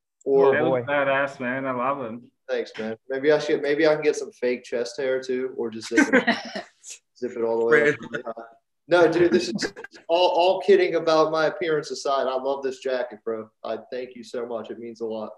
That 0.52 0.60
Or 0.62 0.70
boy. 0.70 0.80
was 0.80 0.84
badass, 0.88 1.40
man. 1.40 1.66
I 1.66 1.72
love 1.72 2.04
him. 2.04 2.30
thanks, 2.48 2.72
man. 2.78 2.96
Maybe 3.08 3.32
I 3.32 3.38
should. 3.38 3.62
Maybe 3.62 3.86
I 3.86 3.94
can 3.94 4.02
get 4.02 4.16
some 4.16 4.32
fake 4.32 4.64
chest 4.64 4.96
hair 4.96 5.20
too, 5.22 5.54
or 5.56 5.70
just 5.70 5.88
zip 5.88 6.08
it, 6.12 6.36
zip 7.18 7.32
it 7.36 7.42
all 7.42 7.58
the 7.60 7.64
way. 7.66 7.90
up. 8.26 8.36
No, 8.90 9.06
dude, 9.10 9.30
this 9.32 9.48
is 9.48 9.72
all, 10.08 10.28
all 10.28 10.60
kidding 10.62 10.94
about 10.94 11.30
my 11.30 11.46
appearance 11.46 11.90
aside. 11.90 12.26
I 12.26 12.34
love 12.40 12.62
this 12.62 12.78
jacket, 12.78 13.18
bro. 13.24 13.50
I 13.62 13.78
thank 13.92 14.16
you 14.16 14.24
so 14.24 14.46
much. 14.46 14.70
It 14.70 14.78
means 14.78 15.02
a 15.02 15.06
lot. 15.06 15.30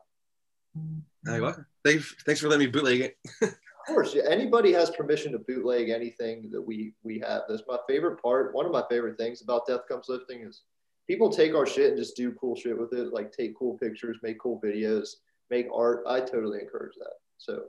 Like, 1.25 1.43
what? 1.43 1.57
Thanks, 1.85 2.15
thanks 2.25 2.41
for 2.41 2.49
letting 2.49 2.67
me 2.67 2.71
bootleg 2.73 3.01
it. 3.01 3.17
Of 3.89 3.95
course, 3.95 4.15
yeah, 4.15 4.25
anybody 4.29 4.73
has 4.75 4.91
permission 4.91 5.33
to 5.33 5.39
bootleg 5.39 5.89
anything 5.89 6.51
that 6.53 6.61
we 6.61 6.93
we 7.03 7.19
have. 7.21 7.43
That's 7.49 7.63
my 7.67 7.79
favorite 7.89 8.21
part. 8.23 8.55
One 8.55 8.67
of 8.67 8.71
my 8.73 8.85
favorite 8.91 9.17
things 9.17 9.41
about 9.43 9.67
Death 9.67 9.81
Comes 9.89 10.05
Lifting 10.09 10.43
is 10.43 10.63
people 11.11 11.29
take 11.29 11.57
our 11.57 11.67
shit 11.67 11.89
and 11.89 11.99
just 11.99 12.15
do 12.15 12.31
cool 12.41 12.55
shit 12.55 12.79
with 12.79 12.93
it, 12.93 13.13
like 13.13 13.33
take 13.33 13.59
cool 13.59 13.77
pictures, 13.79 14.19
make 14.23 14.39
cool 14.39 14.61
videos, 14.65 15.09
make 15.51 15.67
art. 15.75 16.05
I 16.07 16.21
totally 16.21 16.61
encourage 16.61 16.95
that. 17.01 17.15
So 17.37 17.63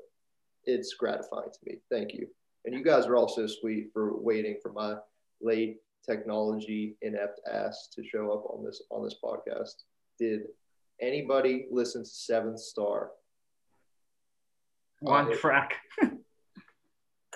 it's 0.66 0.94
gratifying 0.94 1.50
to 1.50 1.60
me. 1.66 1.80
Thank 1.90 2.14
you. 2.14 2.28
And 2.66 2.76
you 2.76 2.84
guys 2.84 3.08
are 3.08 3.16
all 3.16 3.28
so 3.28 3.48
sweet 3.48 3.90
for 3.94 4.16
waiting 4.22 4.58
for 4.62 4.72
my 4.74 4.98
late 5.42 5.78
technology 6.08 6.96
inept 7.02 7.42
ass 7.52 7.90
to 7.96 8.04
show 8.04 8.32
up 8.32 8.46
on 8.52 8.64
this 8.64 8.84
on 8.92 9.04
this 9.04 9.16
podcast. 9.24 9.86
Did 10.20 10.42
anybody 11.02 11.66
listen 11.72 12.04
to 12.04 12.10
Seventh 12.10 12.60
Star? 12.60 13.10
One 15.00 15.30
Oh, 15.32 15.36
track. 15.36 15.78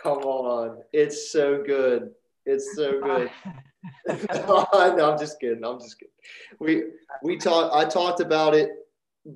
Come 0.04 0.20
on, 0.20 0.84
it's 0.94 1.32
so 1.32 1.64
good. 1.66 2.12
It's 2.46 2.76
so 2.76 3.02
good. 3.04 3.32
no, 4.08 4.68
I'm 4.74 5.20
just 5.20 5.40
kidding. 5.40 5.64
I'm 5.64 5.80
just 5.80 6.00
kidding. 6.00 6.14
We 6.60 6.84
we 7.24 7.38
talked. 7.38 7.76
I 7.76 7.86
talked 7.86 8.20
about 8.20 8.54
it 8.54 8.72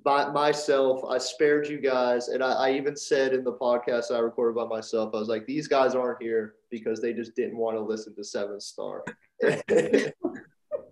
by 0.03 0.29
myself. 0.29 1.03
I 1.09 1.17
spared 1.17 1.67
you 1.67 1.79
guys, 1.79 2.27
and 2.27 2.43
I, 2.43 2.51
I 2.51 2.71
even 2.73 2.95
said 2.95 3.33
in 3.33 3.43
the 3.43 3.53
podcast 3.53 4.11
I 4.11 4.19
recorded 4.19 4.55
by 4.55 4.65
myself, 4.65 5.13
I 5.13 5.19
was 5.19 5.27
like, 5.27 5.45
these 5.45 5.67
guys 5.67 5.95
aren't 5.95 6.21
here 6.21 6.55
because 6.69 7.01
they 7.01 7.13
just 7.13 7.35
didn't 7.35 7.57
want 7.57 7.77
to 7.77 7.81
listen 7.81 8.15
to 8.15 8.23
Seven 8.23 8.59
Star. 8.59 9.03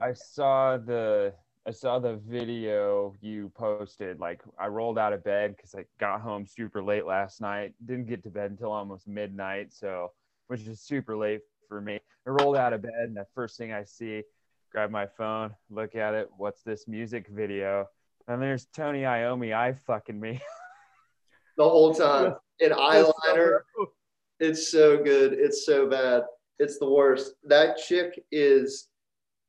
I 0.02 0.14
saw 0.14 0.78
the 0.78 1.34
I 1.68 1.72
saw 1.72 2.00
the 2.00 2.16
video 2.26 3.14
you 3.22 3.52
posted. 3.56 4.20
Like 4.20 4.42
I 4.58 4.68
rolled 4.68 4.98
out 4.98 5.14
of 5.14 5.24
bed 5.24 5.56
because 5.56 5.76
I 5.76 5.84
got 6.00 6.22
home 6.22 6.46
super 6.48 6.82
late 6.82 7.06
last 7.06 7.42
night. 7.42 7.74
Didn't 7.86 8.08
get 8.08 8.24
to 8.24 8.30
bed 8.30 8.52
until 8.52 8.72
almost 8.72 9.08
midnight, 9.08 9.74
so 9.74 10.12
which 10.48 10.62
is 10.62 10.80
super 10.80 11.18
late 11.18 11.42
for 11.68 11.82
me. 11.82 12.00
I 12.26 12.30
rolled 12.30 12.58
out 12.58 12.74
of 12.74 12.82
bed 12.82 12.94
and 13.00 13.16
the 13.16 13.26
first 13.34 13.58
thing 13.58 13.72
I 13.72 13.84
see, 13.84 14.24
grab 14.72 14.92
my 14.92 15.06
phone, 15.06 15.56
look 15.70 15.96
at 15.96 16.14
it. 16.14 16.30
What's 16.38 16.62
this 16.64 16.88
music 16.88 17.28
video? 17.30 17.88
And 18.28 18.42
there's 18.42 18.66
Tony 18.66 19.02
Iommi 19.02 19.56
eye 19.56 19.74
fucking 19.74 20.20
me. 20.20 20.42
the 21.58 21.64
whole 21.64 21.94
time 21.94 22.36
in 22.60 22.72
eyeliner. 22.72 23.60
It's 24.40 24.72
so 24.72 25.02
good. 25.02 25.34
It's 25.34 25.66
so 25.66 25.90
bad. 25.90 26.24
It's 26.60 26.80
the 26.80 26.90
worst. 26.90 27.34
That 27.44 27.78
chick 27.78 28.24
is, 28.32 28.90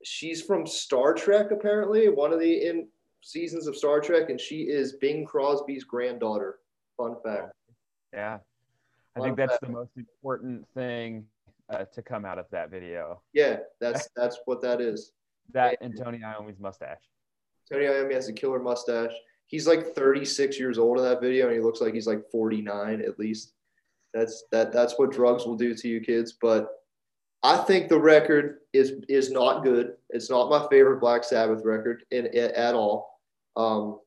she's 0.04 0.42
from 0.42 0.66
Star 0.66 1.14
Trek, 1.14 1.50
apparently, 1.50 2.08
one 2.08 2.32
of 2.32 2.40
the 2.40 2.66
in 2.66 2.88
seasons 3.22 3.66
of 3.66 3.76
Star 3.76 4.00
Trek, 4.00 4.30
and 4.30 4.40
she 4.40 4.62
is 4.62 4.94
Bing 4.94 5.26
Crosby's 5.26 5.84
granddaughter. 5.84 6.58
Fun 6.96 7.16
fact. 7.24 7.52
Yeah. 8.12 8.38
I 9.16 9.20
think 9.20 9.36
that's 9.36 9.52
that. 9.52 9.66
the 9.66 9.72
most 9.72 9.96
important 9.96 10.66
thing 10.74 11.24
uh, 11.70 11.84
to 11.84 12.02
come 12.02 12.24
out 12.24 12.38
of 12.38 12.46
that 12.50 12.70
video. 12.70 13.20
Yeah, 13.32 13.58
that's 13.80 14.08
that's 14.16 14.38
what 14.46 14.60
that 14.62 14.80
is. 14.80 15.12
That 15.52 15.78
and 15.80 15.96
Tony 15.96 16.18
Iommi's 16.18 16.58
mustache. 16.58 17.00
Tony 17.70 17.84
Iommi 17.84 18.14
has 18.14 18.28
a 18.28 18.32
killer 18.32 18.58
mustache. 18.58 19.12
He's 19.46 19.66
like 19.66 19.94
36 19.94 20.58
years 20.58 20.78
old 20.78 20.98
in 20.98 21.04
that 21.04 21.20
video, 21.20 21.46
and 21.46 21.54
he 21.54 21.62
looks 21.62 21.80
like 21.80 21.94
he's 21.94 22.06
like 22.06 22.30
49 22.30 23.00
at 23.00 23.18
least. 23.18 23.52
That's 24.12 24.44
that. 24.52 24.72
That's 24.72 24.98
what 24.98 25.12
drugs 25.12 25.46
will 25.46 25.56
do 25.56 25.74
to 25.74 25.88
you, 25.88 26.00
kids. 26.00 26.34
But 26.40 26.68
I 27.42 27.58
think 27.58 27.88
the 27.88 28.00
record 28.00 28.58
is 28.72 28.94
is 29.08 29.30
not 29.30 29.62
good. 29.62 29.94
It's 30.10 30.30
not 30.30 30.50
my 30.50 30.66
favorite 30.68 31.00
Black 31.00 31.24
Sabbath 31.24 31.64
record 31.64 32.04
in, 32.10 32.26
in 32.26 32.50
at 32.52 32.74
all. 32.74 33.20
Um, 33.56 34.00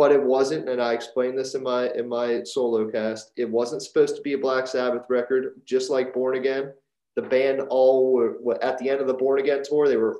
but 0.00 0.12
it 0.12 0.22
wasn't, 0.22 0.66
and 0.66 0.80
I 0.80 0.94
explained 0.94 1.36
this 1.36 1.54
in 1.54 1.62
my 1.62 1.90
in 1.90 2.08
my 2.08 2.42
solo 2.44 2.90
cast. 2.90 3.32
It 3.36 3.44
wasn't 3.44 3.82
supposed 3.82 4.16
to 4.16 4.22
be 4.22 4.32
a 4.32 4.38
Black 4.38 4.66
Sabbath 4.66 5.02
record, 5.10 5.60
just 5.66 5.90
like 5.90 6.14
Born 6.14 6.38
Again. 6.38 6.72
The 7.16 7.22
band 7.22 7.60
all 7.68 8.14
were 8.14 8.64
at 8.64 8.78
the 8.78 8.88
end 8.88 9.02
of 9.02 9.08
the 9.08 9.12
Born 9.12 9.40
Again 9.40 9.62
tour. 9.62 9.88
They 9.88 9.98
were 9.98 10.18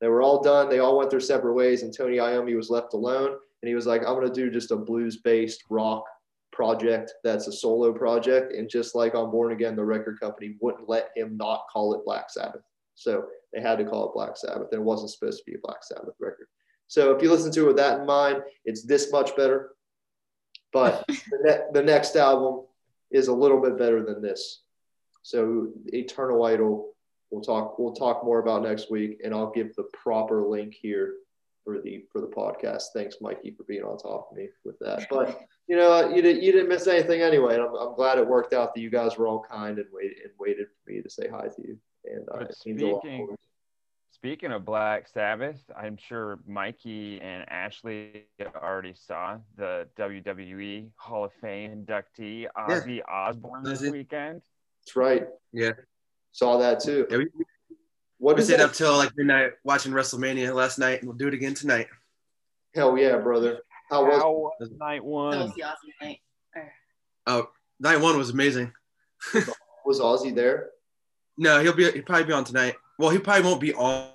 they 0.00 0.06
were 0.06 0.22
all 0.22 0.40
done. 0.40 0.68
They 0.68 0.78
all 0.78 0.96
went 0.96 1.10
their 1.10 1.18
separate 1.18 1.54
ways, 1.54 1.82
and 1.82 1.92
Tony 1.92 2.18
Iommi 2.18 2.54
was 2.54 2.70
left 2.70 2.94
alone. 2.94 3.30
And 3.60 3.68
he 3.68 3.74
was 3.74 3.88
like, 3.88 4.02
"I'm 4.02 4.14
gonna 4.14 4.32
do 4.32 4.52
just 4.52 4.70
a 4.70 4.76
blues-based 4.76 5.64
rock 5.68 6.04
project 6.52 7.12
that's 7.24 7.48
a 7.48 7.52
solo 7.52 7.92
project." 7.92 8.52
And 8.52 8.70
just 8.70 8.94
like 8.94 9.16
on 9.16 9.32
Born 9.32 9.50
Again, 9.50 9.74
the 9.74 9.84
record 9.84 10.20
company 10.20 10.54
wouldn't 10.60 10.88
let 10.88 11.10
him 11.16 11.36
not 11.36 11.64
call 11.72 11.92
it 11.94 12.04
Black 12.04 12.30
Sabbath, 12.30 12.62
so 12.94 13.26
they 13.52 13.60
had 13.60 13.78
to 13.78 13.84
call 13.84 14.06
it 14.06 14.14
Black 14.14 14.36
Sabbath. 14.36 14.68
And 14.70 14.80
it 14.80 14.84
wasn't 14.84 15.10
supposed 15.10 15.38
to 15.38 15.50
be 15.50 15.56
a 15.56 15.60
Black 15.60 15.82
Sabbath 15.82 16.14
record. 16.20 16.46
So 16.88 17.12
if 17.14 17.22
you 17.22 17.30
listen 17.30 17.52
to 17.52 17.64
it 17.64 17.66
with 17.68 17.76
that 17.76 18.00
in 18.00 18.06
mind, 18.06 18.42
it's 18.64 18.82
this 18.82 19.12
much 19.12 19.36
better. 19.36 19.70
But 20.72 21.04
the, 21.08 21.38
ne- 21.44 21.72
the 21.72 21.82
next 21.82 22.16
album 22.16 22.64
is 23.10 23.28
a 23.28 23.32
little 23.32 23.60
bit 23.60 23.78
better 23.78 24.02
than 24.04 24.20
this. 24.20 24.62
So 25.22 25.68
Eternal 25.86 26.44
Idol, 26.44 26.92
we'll 27.30 27.42
talk 27.42 27.78
we'll 27.78 27.94
talk 27.94 28.24
more 28.24 28.38
about 28.38 28.62
next 28.62 28.90
week, 28.90 29.20
and 29.24 29.34
I'll 29.34 29.50
give 29.50 29.74
the 29.76 29.84
proper 29.92 30.42
link 30.46 30.74
here 30.74 31.14
for 31.64 31.80
the 31.80 32.04
for 32.10 32.20
the 32.22 32.26
podcast. 32.28 32.84
Thanks, 32.94 33.16
Mikey, 33.20 33.50
for 33.50 33.64
being 33.64 33.82
on 33.82 33.98
top 33.98 34.28
of 34.30 34.36
me 34.36 34.48
with 34.64 34.78
that. 34.80 35.06
But 35.10 35.40
you 35.66 35.76
know, 35.76 36.08
you 36.14 36.22
didn't 36.22 36.42
you 36.42 36.52
didn't 36.52 36.68
miss 36.70 36.86
anything 36.86 37.20
anyway, 37.20 37.54
and 37.54 37.64
I'm, 37.64 37.74
I'm 37.74 37.94
glad 37.94 38.16
it 38.18 38.26
worked 38.26 38.54
out 38.54 38.74
that 38.74 38.80
you 38.80 38.88
guys 38.90 39.18
were 39.18 39.26
all 39.26 39.44
kind 39.50 39.78
and 39.78 39.88
waited 39.92 40.18
and 40.24 40.32
waited 40.38 40.66
for 40.68 40.90
me 40.92 41.02
to 41.02 41.10
say 41.10 41.28
hi 41.28 41.48
to 41.48 41.62
you. 41.62 41.78
And 42.06 42.26
uh, 42.30 42.38
But 42.38 42.50
it 42.50 42.56
means 42.64 42.82
a 42.82 42.86
lot 42.86 43.00
speaking- 43.02 43.26
more. 43.26 43.36
Speaking 44.20 44.50
of 44.50 44.64
Black 44.64 45.06
Sabbath, 45.06 45.60
I'm 45.80 45.96
sure 45.96 46.40
Mikey 46.46 47.20
and 47.20 47.48
Ashley 47.48 48.24
already 48.56 48.92
saw 48.94 49.38
the 49.56 49.86
WWE 49.96 50.88
Hall 50.96 51.24
of 51.26 51.32
Fame 51.40 51.84
inductee 51.86 52.46
Ozzy 52.56 53.00
Osbourne 53.08 53.62
this 53.62 53.80
weekend. 53.80 54.42
That's 54.82 54.96
right. 54.96 55.28
Yeah. 55.52 55.70
Saw 56.32 56.58
that 56.58 56.80
too. 56.80 57.06
Yeah, 57.08 57.18
we, 57.18 57.26
What 58.18 58.34
we 58.36 58.40
is 58.42 58.48
stayed 58.48 58.58
that? 58.58 58.66
up 58.70 58.72
till 58.72 58.96
like 58.96 59.12
midnight 59.16 59.52
watching 59.62 59.92
WrestleMania 59.92 60.52
last 60.52 60.80
night, 60.80 60.98
and 60.98 61.08
we'll 61.08 61.16
do 61.16 61.28
it 61.28 61.34
again 61.34 61.54
tonight. 61.54 61.86
Hell 62.74 62.98
yeah, 62.98 63.18
brother. 63.18 63.60
How 63.88 64.04
was 64.04 64.18
How 64.20 64.32
was 64.32 64.70
night 64.80 64.96
That 64.96 65.04
one? 65.04 65.38
was 65.38 65.54
the 65.54 65.62
awesome 65.62 65.90
night. 66.02 66.18
Oh, 67.28 67.48
night 67.78 68.00
one 68.00 68.18
was 68.18 68.30
amazing. 68.30 68.72
was 69.86 70.00
Ozzy 70.00 70.34
there? 70.34 70.70
No, 71.38 71.60
he'll 71.62 71.72
be 71.72 71.90
he'll 71.90 72.02
probably 72.02 72.24
be 72.24 72.32
on 72.32 72.44
tonight. 72.44 72.74
Well, 72.98 73.10
he 73.10 73.18
probably 73.18 73.44
won't 73.44 73.60
be 73.60 73.72
on. 73.74 74.10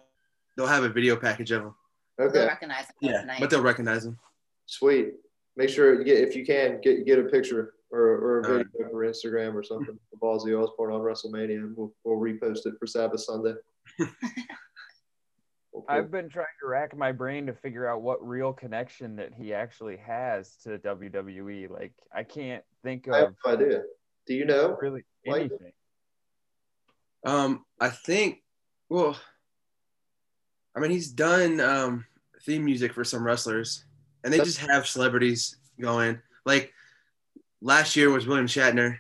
They'll 0.56 0.68
have 0.68 0.84
a 0.84 0.90
video 0.90 1.16
package 1.16 1.52
of 1.52 1.64
him. 1.64 1.76
Okay. 2.22 2.40
They'll 2.40 2.48
recognize 2.48 2.86
him 3.02 3.12
tonight. 3.22 3.40
but 3.40 3.50
they'll 3.50 3.64
recognize 3.64 4.06
him. 4.06 4.20
sweet. 4.66 5.14
Make 5.56 5.70
sure 5.70 5.98
you 5.98 6.04
get 6.04 6.18
if 6.20 6.36
you 6.36 6.46
can 6.46 6.80
get 6.82 7.06
get 7.06 7.18
a 7.18 7.24
picture 7.24 7.74
or, 7.92 8.00
or 8.00 8.40
a 8.40 8.42
video 8.42 8.58
right. 8.80 8.92
for 8.92 9.06
Instagram 9.06 9.54
or 9.54 9.64
something 9.64 9.98
of 10.12 10.20
Ozzy 10.20 10.62
Osbourne 10.62 10.94
on 10.94 11.02
WrestleMania, 11.02 11.58
and 11.58 11.78
we'll, 11.78 11.94
we'll 12.04 12.18
repost 12.18 12.66
it 12.66 12.74
for 12.80 12.88
Sabbath 12.88 13.22
Sunday. 13.22 13.54
Well, 15.74 15.84
cool. 15.88 15.98
I've 15.98 16.12
been 16.12 16.30
trying 16.30 16.46
to 16.62 16.68
rack 16.68 16.96
my 16.96 17.12
brain 17.12 17.48
to 17.48 17.54
figure 17.54 17.88
out 17.88 18.04
what 18.04 18.26
real 18.26 18.54
connection 18.54 19.16
that 19.16 19.34
he 19.34 19.56
actually 19.56 19.98
has 19.98 20.56
to 20.58 20.78
WWE. 20.78 21.68
Like, 21.70 21.94
I 22.16 22.24
can't 22.24 22.64
think 22.84 23.08
of. 23.08 23.14
I 23.14 23.18
have 23.22 23.34
no 23.44 23.54
idea. 23.54 23.82
Do 24.28 24.36
you 24.36 24.46
know? 24.46 24.78
really 24.80 25.04
Like- 25.26 25.40
anything. 25.42 25.72
Um, 27.26 27.66
I 27.80 27.90
think. 27.90 28.42
Well, 28.90 29.18
I 30.76 30.80
mean, 30.80 30.92
he's 30.92 31.10
done 31.10 31.60
um, 31.60 32.06
theme 32.44 32.66
music 32.66 32.94
for 32.94 33.04
some 33.04 33.24
wrestlers, 33.24 33.86
and 34.24 34.34
they 34.34 34.40
just 34.40 34.60
have 34.60 34.88
celebrities 34.88 35.56
going. 35.80 36.20
Like 36.46 36.74
last 37.62 37.96
year 37.96 38.10
was 38.10 38.28
William 38.28 38.48
Shatner. 38.48 38.98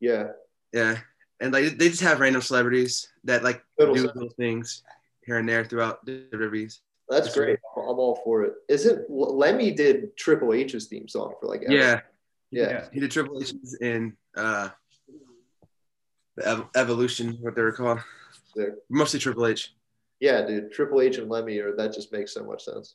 Yeah. 0.00 0.28
Yeah, 0.72 0.98
and 1.40 1.52
like 1.52 1.76
they 1.76 1.90
just 1.90 2.00
have 2.00 2.20
random 2.20 2.40
celebrities 2.40 3.08
that 3.24 3.44
like 3.44 3.62
do 3.78 3.92
little 3.92 4.30
things 4.30 4.82
here 5.24 5.38
and 5.38 5.48
there 5.48 5.64
throughout 5.64 6.04
the 6.06 6.24
WWE's. 6.32 6.80
That's 7.08 7.26
That's 7.26 7.36
great. 7.36 7.58
I'm 7.76 7.82
I'm 7.82 7.98
all 7.98 8.20
for 8.24 8.42
it. 8.44 8.54
Isn't 8.68 9.04
Lemmy 9.10 9.70
did 9.72 10.16
Triple 10.16 10.54
H's 10.54 10.86
theme 10.86 11.08
song 11.08 11.34
for 11.38 11.46
like 11.46 11.62
ever. 11.64 11.72
Yeah, 11.74 12.00
yeah. 12.50 12.84
he 12.90 13.00
did 13.00 13.10
Triple 13.10 13.38
H's 13.38 13.76
in 13.82 14.16
uh, 14.34 14.70
the 16.36 16.46
Ev- 16.46 16.66
Evolution, 16.74 17.38
what 17.40 17.54
they 17.54 17.62
were 17.62 17.72
called. 17.72 18.00
Sick. 18.56 18.74
Mostly 18.90 19.20
Triple 19.20 19.46
H. 19.46 19.74
Yeah, 20.20 20.46
dude. 20.46 20.72
Triple 20.72 21.00
H 21.00 21.18
and 21.18 21.28
Lemmy, 21.28 21.58
or 21.58 21.74
that 21.76 21.92
just 21.92 22.12
makes 22.12 22.32
so 22.32 22.44
much 22.44 22.64
sense. 22.64 22.94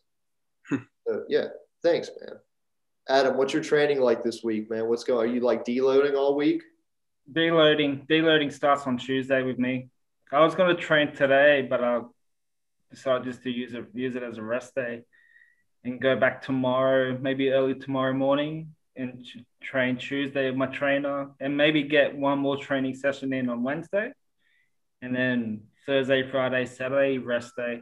Hmm. 0.69 0.78
so, 1.08 1.23
yeah, 1.28 1.47
thanks, 1.84 2.10
man. 2.19 2.38
Adam, 3.10 3.38
what's 3.38 3.54
your 3.54 3.63
training 3.63 4.02
like 4.02 4.23
this 4.23 4.43
week, 4.43 4.69
man? 4.69 4.88
What's 4.88 5.04
going? 5.04 5.30
Are 5.30 5.34
you 5.34 5.39
like 5.39 5.63
deloading 5.63 6.15
all 6.15 6.36
week? 6.36 6.63
Deloading, 7.32 8.08
deloading 8.08 8.52
starts 8.52 8.86
on 8.86 8.97
Tuesday 8.97 9.43
with 9.43 9.58
me. 9.58 9.89
I 10.32 10.41
was 10.41 10.56
going 10.56 10.76
to 10.76 10.82
train 10.82 11.13
today, 11.13 11.65
but 11.69 11.84
I 11.84 12.02
decided 12.89 13.23
just 13.23 13.43
to 13.43 13.50
use 13.50 13.73
it 13.73 13.86
use 13.93 14.15
it 14.15 14.23
as 14.23 14.38
a 14.38 14.41
rest 14.41 14.76
day 14.76 15.04
and 15.84 16.02
go 16.02 16.17
back 16.17 16.41
tomorrow, 16.41 17.17
maybe 17.17 17.50
early 17.50 17.76
tomorrow 17.76 18.13
morning, 18.13 18.76
and 18.97 19.23
train 19.62 19.97
Tuesday 19.97 20.49
with 20.49 20.57
my 20.57 20.67
trainer, 20.67 21.29
and 21.39 21.55
maybe 21.55 21.83
get 21.83 22.15
one 22.17 22.39
more 22.39 22.57
training 22.57 22.95
session 22.95 23.31
in 23.33 23.49
on 23.49 23.63
Wednesday, 23.63 24.12
and 25.01 25.15
then 25.15 25.62
Thursday, 25.86 26.29
Friday, 26.29 26.65
Saturday 26.65 27.17
rest 27.17 27.53
day. 27.55 27.79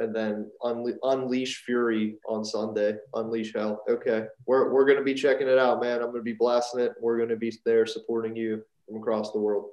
and 0.00 0.14
then 0.14 0.48
unle- 0.62 0.96
unleash 1.02 1.64
fury 1.64 2.18
on 2.28 2.44
Sunday. 2.44 2.96
Unleash 3.14 3.52
hell. 3.52 3.82
Okay, 3.90 4.26
we're 4.46 4.72
we're 4.72 4.84
gonna 4.84 5.02
be 5.02 5.12
checking 5.14 5.48
it 5.48 5.58
out, 5.58 5.80
man. 5.80 6.00
I'm 6.00 6.12
gonna 6.12 6.22
be 6.22 6.34
blasting 6.34 6.80
it. 6.80 6.92
We're 7.00 7.18
gonna 7.18 7.34
be 7.34 7.52
there 7.64 7.84
supporting 7.84 8.36
you 8.36 8.62
from 8.86 8.98
across 8.98 9.32
the 9.32 9.40
world. 9.40 9.70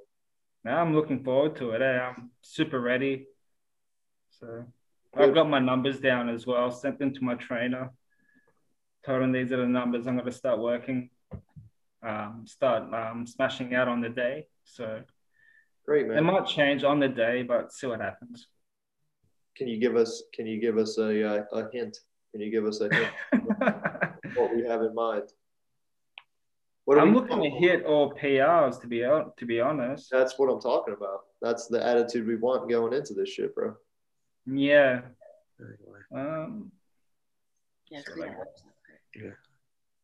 Now 0.64 0.80
I'm 0.80 0.96
looking 0.96 1.22
forward 1.22 1.54
to 1.56 1.70
it. 1.70 1.80
eh? 1.80 2.00
I'm 2.00 2.32
super 2.42 2.80
ready. 2.80 3.28
So 4.40 4.64
I've 5.14 5.32
got 5.32 5.48
my 5.48 5.60
numbers 5.60 6.00
down 6.00 6.28
as 6.28 6.44
well. 6.44 6.72
Sent 6.72 6.98
them 6.98 7.14
to 7.14 7.22
my 7.22 7.34
trainer. 7.36 7.92
Told 9.06 9.22
him 9.22 9.30
these 9.30 9.52
are 9.52 9.58
the 9.58 9.66
numbers 9.66 10.08
I'm 10.08 10.16
going 10.16 10.26
to 10.26 10.32
start 10.32 10.58
working. 10.58 11.10
Um, 12.02 12.42
start 12.44 12.92
um, 12.92 13.24
smashing 13.24 13.72
out 13.72 13.86
on 13.86 14.00
the 14.00 14.08
day. 14.08 14.48
So 14.64 15.00
Great, 15.84 16.08
man. 16.08 16.18
it 16.18 16.22
might 16.22 16.44
change 16.46 16.82
on 16.82 16.98
the 16.98 17.08
day, 17.08 17.44
but 17.44 17.72
see 17.72 17.86
what 17.86 18.00
happens. 18.00 18.48
Can 19.56 19.68
you 19.68 19.78
give 19.78 19.94
us 19.94 20.24
Can 20.34 20.48
you 20.48 20.60
give 20.60 20.76
us 20.76 20.98
a 20.98 21.24
uh, 21.24 21.44
a 21.52 21.70
hint? 21.72 21.98
Can 22.32 22.40
you 22.40 22.50
give 22.50 22.66
us 22.66 22.80
a 22.80 22.92
hint 22.92 23.12
what 24.34 24.54
we 24.54 24.66
have 24.66 24.82
in 24.82 24.92
mind? 24.92 25.28
What 26.84 26.98
I'm 26.98 27.14
looking 27.14 27.42
to 27.42 27.50
hit 27.50 27.84
all 27.84 28.12
PRs 28.12 28.80
to 28.80 28.88
be 28.88 29.02
hon- 29.02 29.30
to 29.36 29.46
be 29.46 29.60
honest. 29.60 30.10
That's 30.10 30.36
what 30.36 30.50
I'm 30.50 30.60
talking 30.60 30.94
about. 30.94 31.20
That's 31.40 31.68
the 31.68 31.84
attitude 31.84 32.26
we 32.26 32.36
want 32.36 32.68
going 32.68 32.92
into 32.92 33.14
this 33.14 33.28
shit, 33.28 33.54
bro. 33.54 33.74
Yeah. 34.46 35.02
Um, 36.12 36.72
Yeah, 37.88 38.02
So, 39.16 39.20
clean 39.20 39.24
like, 39.24 39.32
up. 39.32 39.38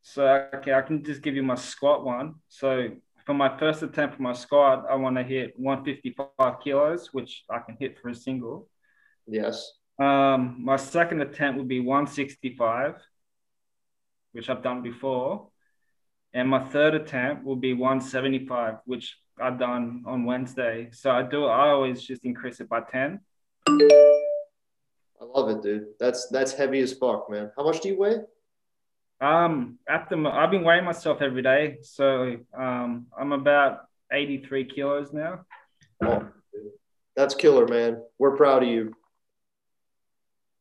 So 0.02 0.58
okay, 0.58 0.74
I 0.74 0.82
can 0.82 1.04
just 1.04 1.22
give 1.22 1.34
you 1.34 1.42
my 1.42 1.54
squat 1.54 2.04
one. 2.04 2.34
So 2.48 2.88
for 3.24 3.34
my 3.34 3.56
first 3.56 3.82
attempt 3.82 4.16
for 4.16 4.22
my 4.22 4.32
squat, 4.32 4.84
I 4.90 4.96
want 4.96 5.16
to 5.16 5.22
hit 5.22 5.54
155 5.56 6.60
kilos, 6.60 7.08
which 7.12 7.44
I 7.48 7.60
can 7.60 7.76
hit 7.78 7.98
for 8.00 8.08
a 8.08 8.14
single. 8.14 8.68
Yes. 9.26 9.72
Um, 9.98 10.56
my 10.60 10.76
second 10.76 11.22
attempt 11.22 11.58
would 11.58 11.68
be 11.68 11.80
165, 11.80 12.94
which 14.32 14.50
I've 14.50 14.62
done 14.62 14.82
before. 14.82 15.48
And 16.34 16.48
my 16.48 16.64
third 16.70 16.94
attempt 16.94 17.44
will 17.44 17.56
be 17.56 17.74
175, 17.74 18.76
which 18.86 19.16
I've 19.40 19.58
done 19.58 20.02
on 20.06 20.24
Wednesday. 20.24 20.88
So 20.92 21.10
I 21.10 21.22
do 21.22 21.44
I 21.44 21.68
always 21.68 22.02
just 22.02 22.24
increase 22.24 22.60
it 22.60 22.68
by 22.68 22.80
10. 22.80 23.20
I 23.68 25.24
love 25.24 25.50
it, 25.50 25.62
dude. 25.62 25.86
That's 26.00 26.28
that's 26.28 26.52
heavy 26.52 26.80
as 26.80 26.92
fuck, 26.94 27.30
man. 27.30 27.52
How 27.56 27.64
much 27.64 27.80
do 27.80 27.88
you 27.88 27.98
weigh? 27.98 28.16
Um, 29.22 29.78
at 29.88 30.08
the 30.10 30.16
I've 30.28 30.50
been 30.50 30.64
weighing 30.64 30.84
myself 30.84 31.22
every 31.22 31.42
day, 31.42 31.78
so 31.82 32.38
um, 32.58 33.06
I'm 33.16 33.30
about 33.30 33.82
83 34.12 34.64
kilos 34.64 35.12
now. 35.12 35.42
Oh, 36.04 36.28
that's 37.14 37.36
killer, 37.36 37.68
man. 37.68 38.02
We're 38.18 38.36
proud 38.36 38.64
of 38.64 38.68
you. 38.68 38.94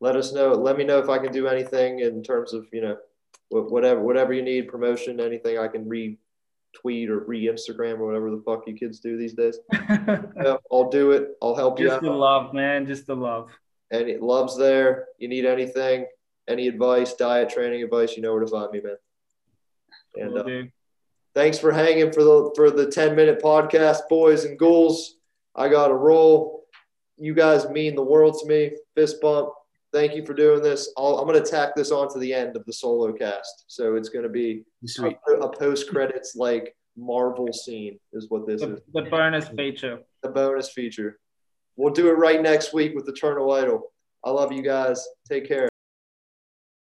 Let 0.00 0.14
us 0.14 0.32
know. 0.32 0.52
Let 0.52 0.78
me 0.78 0.84
know 0.84 1.00
if 1.00 1.08
I 1.08 1.18
can 1.18 1.32
do 1.32 1.48
anything 1.48 1.98
in 1.98 2.22
terms 2.22 2.52
of 2.52 2.66
you 2.72 2.82
know 2.82 2.96
whatever 3.50 4.00
whatever 4.00 4.32
you 4.32 4.42
need 4.42 4.68
promotion, 4.68 5.18
anything 5.18 5.58
I 5.58 5.66
can 5.66 5.84
retweet 5.86 7.08
or 7.08 7.24
re 7.24 7.46
Instagram 7.46 7.98
or 7.98 8.06
whatever 8.06 8.30
the 8.30 8.42
fuck 8.46 8.68
you 8.68 8.74
kids 8.74 9.00
do 9.00 9.18
these 9.18 9.34
days. 9.34 9.58
Yeah, 10.44 10.56
I'll 10.70 10.88
do 10.88 11.10
it. 11.10 11.30
I'll 11.42 11.56
help 11.56 11.80
you 11.80 11.88
Just 11.88 12.02
the 12.02 12.10
love, 12.10 12.54
man. 12.54 12.86
Just 12.86 13.08
the 13.08 13.16
love. 13.16 13.50
And 13.90 14.08
it 14.08 14.22
loves 14.22 14.56
there. 14.56 15.06
You 15.18 15.28
need 15.28 15.44
anything, 15.44 16.06
any 16.48 16.68
advice, 16.68 17.14
diet, 17.14 17.50
training 17.50 17.82
advice, 17.82 18.16
you 18.16 18.22
know 18.22 18.32
where 18.32 18.44
to 18.44 18.46
find 18.46 18.70
me, 18.72 18.80
man. 18.80 18.96
And 20.14 20.38
uh, 20.38 20.70
thanks 21.34 21.58
for 21.58 21.72
hanging 21.72 22.12
for 22.12 22.22
the 22.22 22.52
for 22.56 22.70
the 22.70 22.90
10 22.90 23.16
minute 23.16 23.42
podcast, 23.42 24.08
boys 24.08 24.44
and 24.44 24.58
ghouls. 24.58 25.16
I 25.54 25.68
got 25.68 25.88
to 25.88 25.94
roll. 25.94 26.64
You 27.18 27.34
guys 27.34 27.68
mean 27.68 27.94
the 27.94 28.02
world 28.02 28.38
to 28.40 28.48
me. 28.48 28.72
Fist 28.94 29.20
bump. 29.20 29.50
Thank 29.92 30.14
you 30.14 30.24
for 30.24 30.32
doing 30.32 30.62
this. 30.62 30.92
I'll, 30.96 31.18
I'm 31.18 31.26
going 31.26 31.42
to 31.42 31.48
tack 31.48 31.76
this 31.76 31.90
on 31.90 32.10
to 32.12 32.18
the 32.18 32.32
end 32.32 32.56
of 32.56 32.64
the 32.64 32.72
solo 32.72 33.12
cast. 33.12 33.64
So 33.66 33.94
it's 33.94 34.08
going 34.08 34.22
to 34.22 34.30
be 34.30 34.64
Sweet. 34.86 35.18
a, 35.28 35.32
a 35.42 35.56
post 35.56 35.90
credits 35.90 36.34
like 36.34 36.74
Marvel 36.96 37.52
scene 37.52 37.98
is 38.12 38.30
what 38.30 38.46
this 38.46 38.62
is. 38.62 38.68
The, 38.92 39.02
the 39.02 39.10
bonus 39.10 39.48
feature. 39.48 40.00
The 40.22 40.30
bonus 40.30 40.70
feature. 40.70 41.18
We'll 41.76 41.92
do 41.92 42.08
it 42.08 42.14
right 42.14 42.40
next 42.40 42.72
week 42.72 42.94
with 42.94 43.08
Eternal 43.08 43.50
Idol. 43.52 43.92
I 44.24 44.30
love 44.30 44.52
you 44.52 44.62
guys. 44.62 45.06
Take 45.28 45.46
care. 45.48 45.68